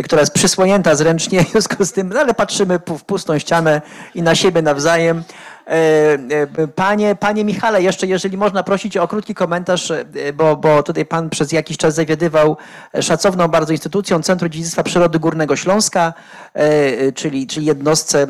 która 0.03 0.21
jest 0.21 0.33
przysłonięta 0.33 0.95
zręcznie, 0.95 1.43
w 1.45 1.49
związku 1.49 1.85
z 1.85 1.91
tym, 1.91 2.09
no 2.09 2.19
ale 2.19 2.33
patrzymy 2.33 2.79
w 2.79 3.03
pustą 3.03 3.39
ścianę 3.39 3.81
i 4.15 4.21
na 4.21 4.35
siebie 4.35 4.61
nawzajem. 4.61 5.23
E, 5.69 6.17
e, 6.57 6.67
panie, 6.67 7.15
panie 7.15 7.45
Michale, 7.45 7.81
jeszcze 7.81 8.07
jeżeli 8.07 8.37
można 8.37 8.63
prosić 8.63 8.97
o 8.97 9.07
krótki 9.07 9.35
komentarz, 9.35 9.91
e, 9.91 10.05
bo, 10.33 10.57
bo 10.57 10.83
tutaj 10.83 11.05
pan 11.05 11.29
przez 11.29 11.51
jakiś 11.51 11.77
czas 11.77 11.95
zawiadywał 11.95 12.57
szacowną 13.01 13.47
bardzo 13.47 13.73
instytucją 13.73 14.21
Centrum 14.21 14.51
Dziedzictwa 14.51 14.83
Przyrody 14.83 15.19
Górnego 15.19 15.55
Śląska, 15.55 16.13
czyli, 17.15 17.47
czyli 17.47 17.65
jednostce, 17.65 18.27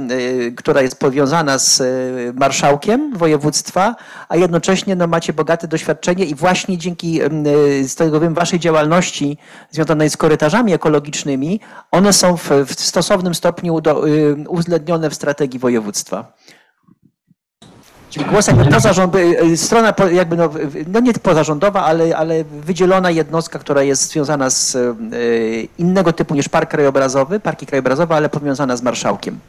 która 0.58 0.82
jest 0.82 1.00
powiązana 1.00 1.58
z 1.58 1.82
marszałkiem 2.36 3.18
województwa, 3.18 3.96
a 4.30 4.36
jednocześnie 4.36 4.96
no, 4.96 5.08
macie 5.08 5.34
bogate 5.34 5.68
doświadczenie 5.68 6.26
i 6.26 6.36
właśnie 6.36 6.78
dzięki 6.78 7.20
z 7.84 7.96
tego 7.96 8.20
wiem, 8.20 8.34
waszej 8.34 8.60
działalności 8.60 9.38
związanej 9.72 10.10
z 10.10 10.18
korytarzami 10.18 10.74
ekologicznymi, 10.74 11.60
one 11.92 12.14
są 12.14 12.38
w, 12.38 12.50
w 12.66 12.80
stosownym 12.80 13.36
stopniu 13.36 13.82
do, 13.82 14.06
uwzględnione 14.48 15.10
w 15.10 15.16
strategii 15.16 15.60
województwa. 15.60 16.34
Czyli 18.10 18.26
głos 18.26 18.48
jakby 18.48 18.66
pozarządowy, 18.66 19.44
y, 19.44 19.58
strona 19.58 19.94
jakby 20.12 20.38
no, 20.38 20.50
no 20.88 21.00
nie 21.00 21.14
pozarządowa, 21.14 21.84
ale, 21.84 22.18
ale 22.18 22.44
wydzielona 22.44 23.12
jednostka, 23.12 23.60
która 23.60 23.84
jest 23.84 24.12
związana 24.12 24.50
z 24.50 24.76
y, 24.76 25.68
innego 25.78 26.14
typu 26.14 26.36
niż 26.36 26.50
park 26.50 26.70
krajobrazowy, 26.70 27.40
parki 27.40 27.66
krajobrazowe, 27.66 28.16
ale 28.16 28.30
powiązana 28.30 28.78
z 28.78 28.82
marszałkiem. 28.82 29.40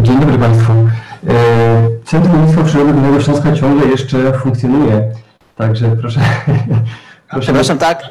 Dzień 0.00 0.20
dobry 0.20 0.38
Państwu. 0.38 0.72
E, 0.72 1.88
Centrum 2.04 2.40
Dziedzictwa 2.40 2.64
Przyrody 2.64 2.92
Górnego 2.92 3.20
Śląska 3.20 3.52
ciągle 3.52 3.86
jeszcze 3.86 4.38
funkcjonuje, 4.38 5.12
także 5.56 5.96
proszę... 6.00 6.20
proszę 7.30 7.40
Przepraszam, 7.40 7.78
tak? 7.78 8.02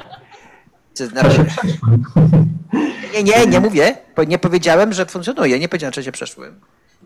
Nie, 3.13 3.23
nie, 3.23 3.45
nie 3.47 3.59
mówię. 3.59 3.95
Nie 4.27 4.39
powiedziałem, 4.39 4.93
że 4.93 5.05
funkcjonuje. 5.05 5.59
Nie 5.59 5.69
powiedziałem, 5.69 5.93
że 5.93 6.03
się 6.03 6.11
przeszłem. 6.11 6.59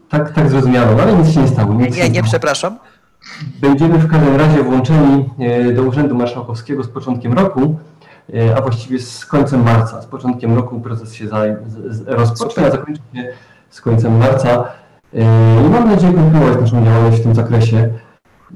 Tak, 0.10 0.34
tak 0.34 0.50
zrozumiano, 0.50 1.02
ale 1.02 1.14
nic 1.14 1.34
się 1.34 1.42
nie 1.42 1.48
stało. 1.48 1.74
Nic 1.74 1.98
nie, 1.98 2.10
nie, 2.10 2.24
przepraszam. 2.24 2.78
Będziemy 3.62 3.98
w 3.98 4.12
każdym 4.12 4.36
razie 4.36 4.64
włączeni 4.64 5.30
e, 5.40 5.72
do 5.72 5.84
Urzędu 5.84 6.16
Marszałkowskiego 6.16 6.84
z 6.84 6.88
początkiem 6.88 7.34
roku, 7.34 7.76
e, 8.34 8.58
a 8.58 8.62
właściwie 8.62 9.00
z 9.00 9.26
końcem 9.26 9.64
marca. 9.64 10.02
Z 10.02 10.06
początkiem 10.06 10.56
roku 10.56 10.80
proces 10.80 11.14
się 11.14 11.26
rozpocznie, 12.06 12.66
a 12.66 12.72
zakończy 12.72 13.02
się 13.16 13.28
z 13.70 13.82
końcem 13.82 14.18
marca. 14.18 14.66
E, 15.14 15.66
I 15.66 15.70
mam 15.70 15.90
nadzieję 15.90 16.14
kontynuować 16.14 16.62
naszą 16.62 16.86
działalność 16.86 17.20
w 17.20 17.24
tym 17.24 17.36
zakresie. 17.36 17.90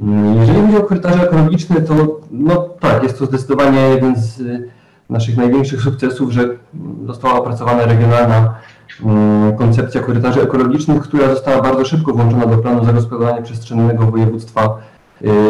Mm, 0.01 0.36
jeżeli 0.36 0.62
chodzi 0.62 0.77
o 0.77 0.84
korytarze 0.84 1.23
ekologiczne, 1.23 1.82
to 1.82 2.19
no 2.32 2.69
tak, 2.80 3.04
jest 3.04 3.19
to 3.19 3.25
zdecydowanie 3.25 3.80
jeden 3.80 4.15
z 4.15 4.41
naszych 5.10 5.38
największych 5.38 5.82
sukcesów, 5.82 6.32
że 6.32 6.49
została 7.06 7.34
opracowana 7.34 7.86
regionalna 7.86 8.36
Mm, 8.36 8.54
koncepcja 9.58 10.02
korytarzy 10.02 10.42
ekologicznych, 10.42 11.02
która 11.02 11.28
została 11.30 11.62
bardzo 11.62 11.86
szybko 11.86 12.14
włączona 12.14 12.46
do 12.46 12.58
planu 12.58 12.86
zagospodarowania 12.86 13.42
przestrzennego 13.42 14.06
województwa 14.06 14.78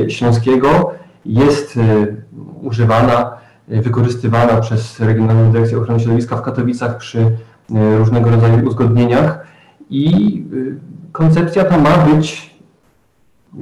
y, 0.05 0.09
śląskiego. 0.11 0.91
Jest 1.25 1.77
y, 1.77 2.23
używana, 2.61 3.31
wykorzystywana 3.67 4.61
przez 4.61 4.99
Regionalną 4.99 5.51
Dyrekcję 5.51 5.77
Ochrony 5.77 5.99
Środowiska 5.99 6.37
w 6.37 6.41
Katowicach 6.41 6.97
przy 6.97 7.37
różnego 7.97 8.29
rodzaju 8.29 8.67
uzgodnieniach 8.67 9.47
i 9.89 10.43
koncepcja 11.11 11.63
ta 11.63 11.77
ma 11.77 11.97
być, 11.97 12.55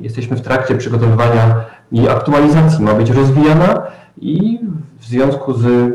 jesteśmy 0.01 0.37
w 0.37 0.41
trakcie 0.41 0.75
przygotowywania 0.75 1.55
jej 1.91 2.09
aktualizacji, 2.09 2.83
ma 2.83 2.93
być 2.93 3.09
rozwijana 3.09 3.81
i 4.17 4.59
w 4.99 5.05
związku 5.05 5.53
z 5.53 5.93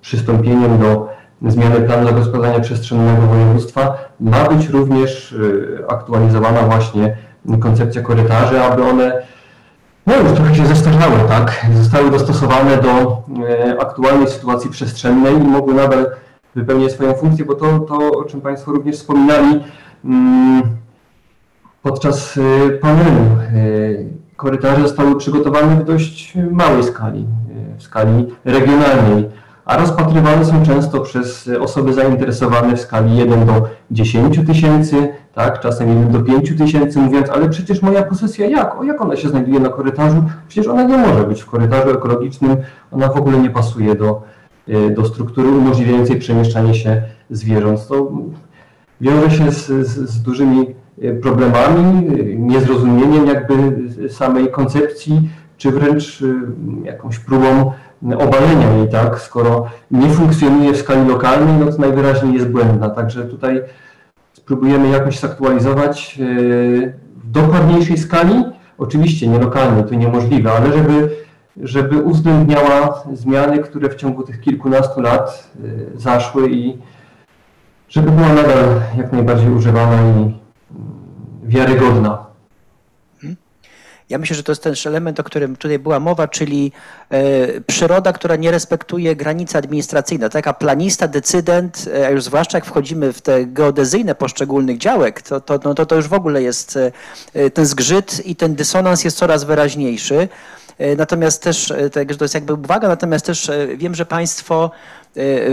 przystąpieniem 0.00 0.78
do 0.78 1.08
zmiany 1.46 1.80
planu 1.80 2.06
zagospodarowania 2.06 2.60
przestrzennego 2.60 3.22
województwa 3.22 3.94
ma 4.20 4.44
być 4.48 4.68
również 4.68 5.32
y, 5.32 5.84
aktualizowana 5.88 6.62
właśnie 6.62 7.16
koncepcja 7.60 8.02
korytarzy, 8.02 8.62
aby 8.62 8.82
one 8.82 9.22
no 10.06 10.16
już 10.16 10.32
trochę 10.32 10.54
się 10.54 10.66
zestarzały, 10.66 11.18
tak? 11.28 11.66
Zostały 11.76 12.10
dostosowane 12.10 12.76
do 12.76 13.22
y, 13.72 13.80
aktualnej 13.80 14.28
sytuacji 14.28 14.70
przestrzennej 14.70 15.34
i 15.34 15.38
mogły 15.38 15.74
nadal 15.74 16.06
wypełniać 16.54 16.92
swoją 16.92 17.14
funkcję, 17.14 17.44
bo 17.44 17.54
to, 17.54 17.78
to 17.78 18.10
o 18.10 18.24
czym 18.24 18.40
Państwo 18.40 18.72
również 18.72 18.96
wspominali 18.96 19.64
mm, 20.04 20.62
podczas 21.82 22.36
y, 22.36 22.78
panelu, 22.82 23.20
korytarze 24.36 24.82
zostały 24.82 25.16
przygotowane 25.16 25.76
w 25.76 25.84
dość 25.84 26.34
małej 26.50 26.82
skali, 26.84 27.26
w 27.76 27.82
skali 27.82 28.26
regionalnej 28.44 29.30
a 29.70 29.76
rozpatrywane 29.76 30.44
są 30.44 30.62
często 30.62 31.00
przez 31.00 31.50
osoby 31.60 31.92
zainteresowane 31.94 32.76
w 32.76 32.80
skali 32.80 33.16
1 33.16 33.46
do 33.46 33.68
10 33.90 34.46
tysięcy, 34.46 35.08
tak, 35.34 35.60
czasem 35.60 35.88
1 35.88 36.10
do 36.10 36.20
5 36.20 36.58
tysięcy, 36.58 36.98
mówiąc, 36.98 37.30
ale 37.30 37.48
przecież 37.48 37.82
moja 37.82 38.02
posesja 38.02 38.46
jak? 38.46 38.80
O, 38.80 38.84
jak 38.84 39.00
ona 39.00 39.16
się 39.16 39.28
znajduje 39.28 39.60
na 39.60 39.68
korytarzu? 39.68 40.24
Przecież 40.48 40.66
ona 40.72 40.82
nie 40.82 40.98
może 40.98 41.24
być 41.24 41.42
w 41.42 41.46
korytarzu 41.46 41.90
ekologicznym, 41.90 42.56
ona 42.92 43.08
w 43.08 43.16
ogóle 43.16 43.38
nie 43.38 43.50
pasuje 43.50 43.94
do, 43.94 44.22
e, 44.68 44.90
do 44.90 45.04
struktury 45.04 45.48
umożliwiającej 45.48 46.18
przemieszczanie 46.18 46.74
się 46.74 47.02
zwierząt. 47.30 47.88
To 47.88 48.12
wiąże 49.00 49.30
się 49.30 49.52
z, 49.52 49.66
z, 49.66 50.10
z 50.10 50.22
dużymi 50.22 50.74
e, 51.02 51.12
problemami, 51.12 52.06
niezrozumieniem 52.36 53.26
jakby 53.26 53.54
samej 54.08 54.50
koncepcji, 54.50 55.30
czy 55.56 55.70
wręcz 55.70 56.22
e, 56.22 56.86
jakąś 56.86 57.18
próbą 57.18 57.72
obalenia 58.02 58.72
jej, 58.72 58.88
tak? 58.88 59.20
Skoro 59.20 59.66
nie 59.90 60.08
funkcjonuje 60.08 60.72
w 60.72 60.76
skali 60.76 61.08
lokalnej, 61.08 61.54
no 61.54 61.72
to 61.72 61.78
najwyraźniej 61.78 62.34
jest 62.34 62.48
błędna. 62.48 62.90
Także 62.90 63.24
tutaj 63.24 63.62
spróbujemy 64.32 64.88
jakoś 64.88 65.18
zaktualizować 65.18 66.18
e, 66.20 66.24
w 67.16 67.30
dokładniejszej 67.30 67.98
skali. 67.98 68.44
Oczywiście 68.78 69.28
nie 69.28 69.38
lokalnej, 69.38 69.84
to 69.84 69.94
niemożliwe, 69.94 70.52
ale 70.52 70.72
żeby, 70.72 71.16
żeby 71.56 72.02
uwzględniała 72.02 73.02
zmiany, 73.12 73.58
które 73.58 73.88
w 73.88 73.94
ciągu 73.94 74.22
tych 74.22 74.40
kilkunastu 74.40 75.00
lat 75.00 75.50
e, 75.94 75.98
zaszły 75.98 76.50
i 76.50 76.78
żeby 77.88 78.10
była 78.10 78.28
nadal 78.28 78.80
jak 78.96 79.12
najbardziej 79.12 79.50
używana 79.50 79.96
i 80.02 80.10
mm, 80.10 80.34
wiarygodna. 81.42 82.19
Ja 84.10 84.18
myślę, 84.18 84.36
że 84.36 84.42
to 84.42 84.52
jest 84.52 84.62
też 84.62 84.86
element, 84.86 85.20
o 85.20 85.24
którym 85.24 85.56
tutaj 85.56 85.78
była 85.78 86.00
mowa, 86.00 86.28
czyli 86.28 86.72
e, 87.10 87.60
przyroda, 87.60 88.12
która 88.12 88.36
nie 88.36 88.50
respektuje 88.50 89.16
granic 89.16 89.56
administracyjnych. 89.56 90.30
Taka 90.30 90.52
planista, 90.52 91.08
decydent, 91.08 91.88
e, 91.94 92.06
a 92.06 92.10
już 92.10 92.24
zwłaszcza 92.24 92.58
jak 92.58 92.64
wchodzimy 92.64 93.12
w 93.12 93.20
te 93.20 93.46
geodezyjne 93.46 94.14
poszczególnych 94.14 94.78
działek, 94.78 95.22
to, 95.22 95.40
to, 95.40 95.58
no 95.64 95.74
to, 95.74 95.86
to 95.86 95.96
już 95.96 96.08
w 96.08 96.12
ogóle 96.12 96.42
jest 96.42 96.78
e, 97.34 97.50
ten 97.50 97.66
zgrzyt 97.66 98.26
i 98.26 98.36
ten 98.36 98.54
dysonans 98.54 99.04
jest 99.04 99.16
coraz 99.16 99.44
wyraźniejszy. 99.44 100.28
Natomiast 100.96 101.42
też, 101.42 101.72
to 102.18 102.24
jest 102.24 102.34
jakby 102.34 102.54
uwaga, 102.54 102.88
natomiast 102.88 103.26
też 103.26 103.50
wiem, 103.76 103.94
że 103.94 104.06
Państwo 104.06 104.70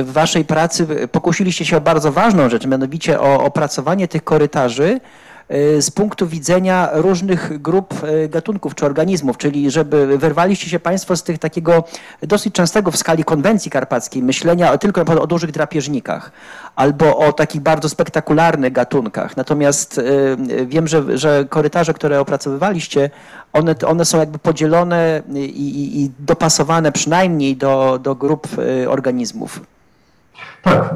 w 0.04 0.12
Waszej 0.12 0.46
pracy 0.46 0.88
pokusiliście 1.12 1.66
się 1.66 1.78
o 1.78 1.82
bardzo 1.82 2.12
ważną 2.12 2.50
rzecz, 2.50 2.66
mianowicie 2.66 3.20
o 3.20 3.44
opracowanie 3.44 4.08
tych 4.08 4.24
korytarzy, 4.24 5.00
z 5.80 5.92
punktu 5.92 6.28
widzenia 6.28 6.90
różnych 6.94 7.62
grup 7.62 7.94
gatunków 8.30 8.76
czy 8.76 8.86
organizmów, 8.86 9.38
czyli 9.38 9.72
żeby 9.72 10.18
wyrwaliście 10.18 10.70
się 10.70 10.80
Państwo 10.80 11.16
z 11.16 11.24
tych 11.24 11.40
takiego 11.40 11.84
dosyć 12.22 12.54
częstego 12.54 12.92
w 12.92 12.98
skali 12.98 13.24
konwencji 13.24 13.72
karpackiej 13.72 14.24
myślenia 14.24 14.78
tylko 14.78 15.02
o 15.02 15.28
dużych 15.28 15.52
drapieżnikach 15.52 16.32
albo 16.76 17.18
o 17.18 17.34
takich 17.34 17.62
bardzo 17.62 17.90
spektakularnych 17.90 18.74
gatunkach. 18.74 19.38
Natomiast 19.38 20.02
wiem, 20.66 20.88
że, 20.88 21.18
że 21.18 21.46
korytarze, 21.50 21.94
które 21.94 22.20
opracowywaliście, 22.20 23.10
one, 23.54 23.76
one 23.86 24.06
są 24.06 24.20
jakby 24.20 24.40
podzielone 24.40 25.22
i, 25.34 25.38
i, 25.40 26.04
i 26.04 26.12
dopasowane 26.20 26.92
przynajmniej 26.92 27.56
do, 27.56 28.00
do 28.04 28.16
grup 28.16 28.48
organizmów. 28.88 29.62
Tak. 30.64 30.96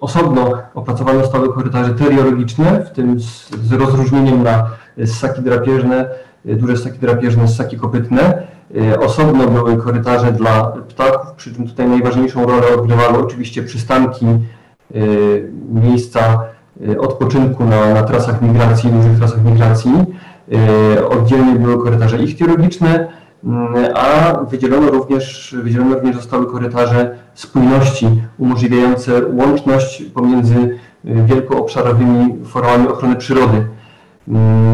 Osobno 0.00 0.52
opracowane 0.74 1.20
zostały 1.20 1.52
korytarze 1.52 1.94
teriologiczne, 1.94 2.84
w 2.84 2.90
tym 2.90 3.20
z, 3.20 3.50
z 3.50 3.72
rozróżnieniem 3.72 4.42
na 4.42 4.70
ssaki 5.06 5.42
drapieżne, 5.42 6.08
duże 6.44 6.76
ssaki 6.76 6.98
drapieżne, 6.98 7.48
ssaki 7.48 7.78
kopytne. 7.78 8.42
Osobno 9.00 9.46
były 9.46 9.76
korytarze 9.76 10.32
dla 10.32 10.64
ptaków, 10.64 11.32
przy 11.36 11.54
czym 11.54 11.68
tutaj 11.68 11.88
najważniejszą 11.88 12.46
rolę 12.46 12.66
odgrywały 12.74 13.18
oczywiście 13.18 13.62
przystanki, 13.62 14.26
miejsca 15.72 16.40
odpoczynku 16.98 17.64
na, 17.64 17.94
na 17.94 18.02
trasach 18.02 18.42
migracji, 18.42 18.90
dużych 18.90 19.18
trasach 19.18 19.44
migracji. 19.44 19.92
Oddzielnie 21.10 21.54
były 21.54 21.84
korytarze 21.84 22.18
ichtiologiczne, 22.18 23.08
a 23.94 24.32
wydzielono 24.44 24.90
również, 24.90 25.56
wydzielone 25.62 25.94
również 25.94 26.16
zostały 26.16 26.46
korytarze 26.46 27.16
spójności 27.34 28.06
umożliwiające 28.38 29.26
łączność 29.26 30.02
pomiędzy 30.02 30.78
wielkoobszarowymi 31.04 32.44
formami 32.44 32.88
ochrony 32.88 33.16
przyrody. 33.16 33.66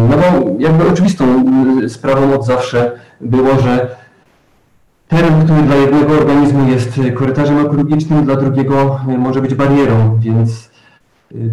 No 0.08 0.16
bo 0.16 0.50
jakby 0.58 0.88
oczywistą 0.88 1.44
sprawą 1.88 2.34
od 2.34 2.46
zawsze 2.46 2.92
było, 3.20 3.60
że 3.60 3.96
teren, 5.08 5.44
który 5.44 5.62
dla 5.62 5.76
jednego 5.76 6.12
organizmu 6.12 6.68
jest 6.68 7.00
korytarzem 7.14 7.58
ekologicznym, 7.58 8.24
dla 8.24 8.36
drugiego 8.36 9.00
może 9.18 9.42
być 9.42 9.54
barierą, 9.54 10.18
więc 10.20 10.70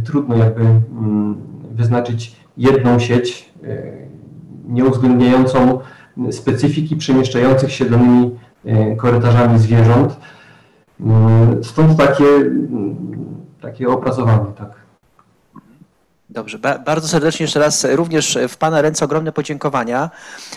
trudno 0.06 0.38
jakby 0.38 0.66
wyznaczyć 1.72 2.36
jedną 2.58 3.00
sieć 3.00 3.54
nieuwzględniającą 4.68 5.80
specyfiki 6.32 6.96
przemieszczających 6.96 7.72
się 7.72 7.86
danymi 7.86 8.32
e, 8.66 8.96
korytarzami 8.96 9.60
zwierząt. 9.60 10.18
Mm, 11.00 11.64
stąd 11.64 11.98
takie, 11.98 12.26
takie 13.62 13.88
opracowanie, 13.88 14.52
tak. 14.58 14.83
Dobrze, 16.34 16.60
bardzo 16.86 17.08
serdecznie 17.08 17.44
jeszcze 17.44 17.60
raz 17.60 17.88
również 17.90 18.38
w 18.50 18.58
Pana 18.58 18.82
ręce 18.82 19.06
ogromne 19.06 19.32
podziękowania 19.32 20.10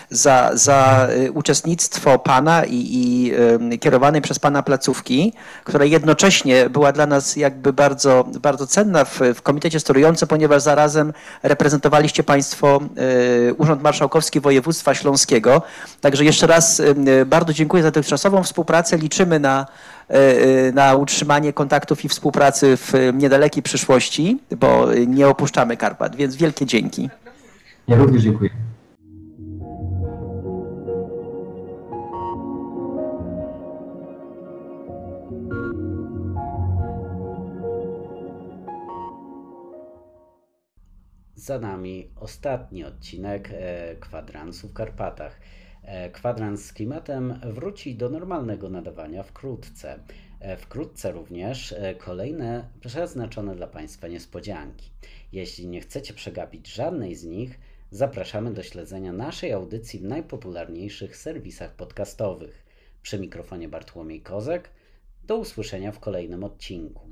za, 0.09 0.51
za 0.53 1.07
y, 1.25 1.31
uczestnictwo 1.31 2.19
Pana 2.19 2.65
i, 2.65 2.75
i 2.75 3.79
kierowanej 3.79 4.21
przez 4.21 4.39
Pana 4.39 4.63
placówki, 4.63 5.33
która 5.63 5.85
jednocześnie 5.85 6.69
była 6.69 6.91
dla 6.91 7.05
nas 7.05 7.35
jakby 7.35 7.73
bardzo, 7.73 8.25
bardzo 8.41 8.67
cenna 8.67 9.05
w, 9.05 9.19
w 9.35 9.41
Komitecie 9.41 9.79
Sterującym, 9.79 10.27
ponieważ 10.27 10.61
zarazem 10.61 11.13
reprezentowaliście 11.43 12.23
Państwo 12.23 12.79
y, 13.49 13.53
Urząd 13.53 13.81
Marszałkowski 13.81 14.39
Województwa 14.39 14.95
Śląskiego. 14.95 15.61
Także 16.01 16.25
jeszcze 16.25 16.47
raz 16.47 16.81
bardzo 17.25 17.53
dziękuję 17.53 17.83
za 17.83 17.91
dotychczasową 17.91 18.43
współpracę. 18.43 18.97
Liczymy 18.97 19.39
na 19.39 19.65
E, 19.65 19.65
e, 19.65 19.96
na 20.73 20.95
utrzymanie 20.95 21.53
kontaktów 21.53 22.05
i 22.05 22.09
współpracy 22.09 22.77
w 22.77 22.93
niedalekiej 23.13 23.63
przyszłości, 23.63 24.39
bo 24.57 24.87
nie 25.07 25.27
opuszczamy 25.27 25.77
Karpat, 25.77 26.15
więc 26.15 26.35
wielkie 26.35 26.65
dzięki. 26.65 27.09
Ja 27.87 27.95
również 27.95 28.23
dziękuję. 28.23 28.49
Za 41.35 41.59
nami 41.59 42.11
ostatni 42.15 42.83
odcinek 42.83 43.49
e, 43.53 43.95
kwadransu 43.95 44.67
w 44.67 44.73
Karpatach. 44.73 45.39
E, 45.87 46.09
kwadrans 46.09 46.65
z 46.65 46.73
klimatem 46.73 47.39
wróci 47.43 47.95
do 47.95 48.09
normalnego 48.09 48.69
nadawania 48.69 49.23
wkrótce. 49.23 49.99
E, 50.39 50.57
wkrótce 50.57 51.11
również 51.11 51.71
e, 51.71 51.95
kolejne 51.95 52.69
przeznaczone 52.79 53.55
dla 53.55 53.67
Państwa 53.67 54.07
niespodzianki. 54.07 54.91
Jeśli 55.31 55.67
nie 55.67 55.81
chcecie 55.81 56.13
przegapić 56.13 56.73
żadnej 56.73 57.15
z 57.15 57.25
nich, 57.25 57.59
zapraszamy 57.91 58.53
do 58.53 58.63
śledzenia 58.63 59.13
naszej 59.13 59.51
audycji 59.51 59.99
w 59.99 60.03
najpopularniejszych 60.03 61.17
serwisach 61.17 61.75
podcastowych. 61.75 62.65
Przy 63.01 63.19
mikrofonie 63.19 63.69
Bartłomiej 63.69 64.21
Kozek. 64.21 64.69
Do 65.23 65.37
usłyszenia 65.37 65.91
w 65.91 65.99
kolejnym 65.99 66.43
odcinku. 66.43 67.07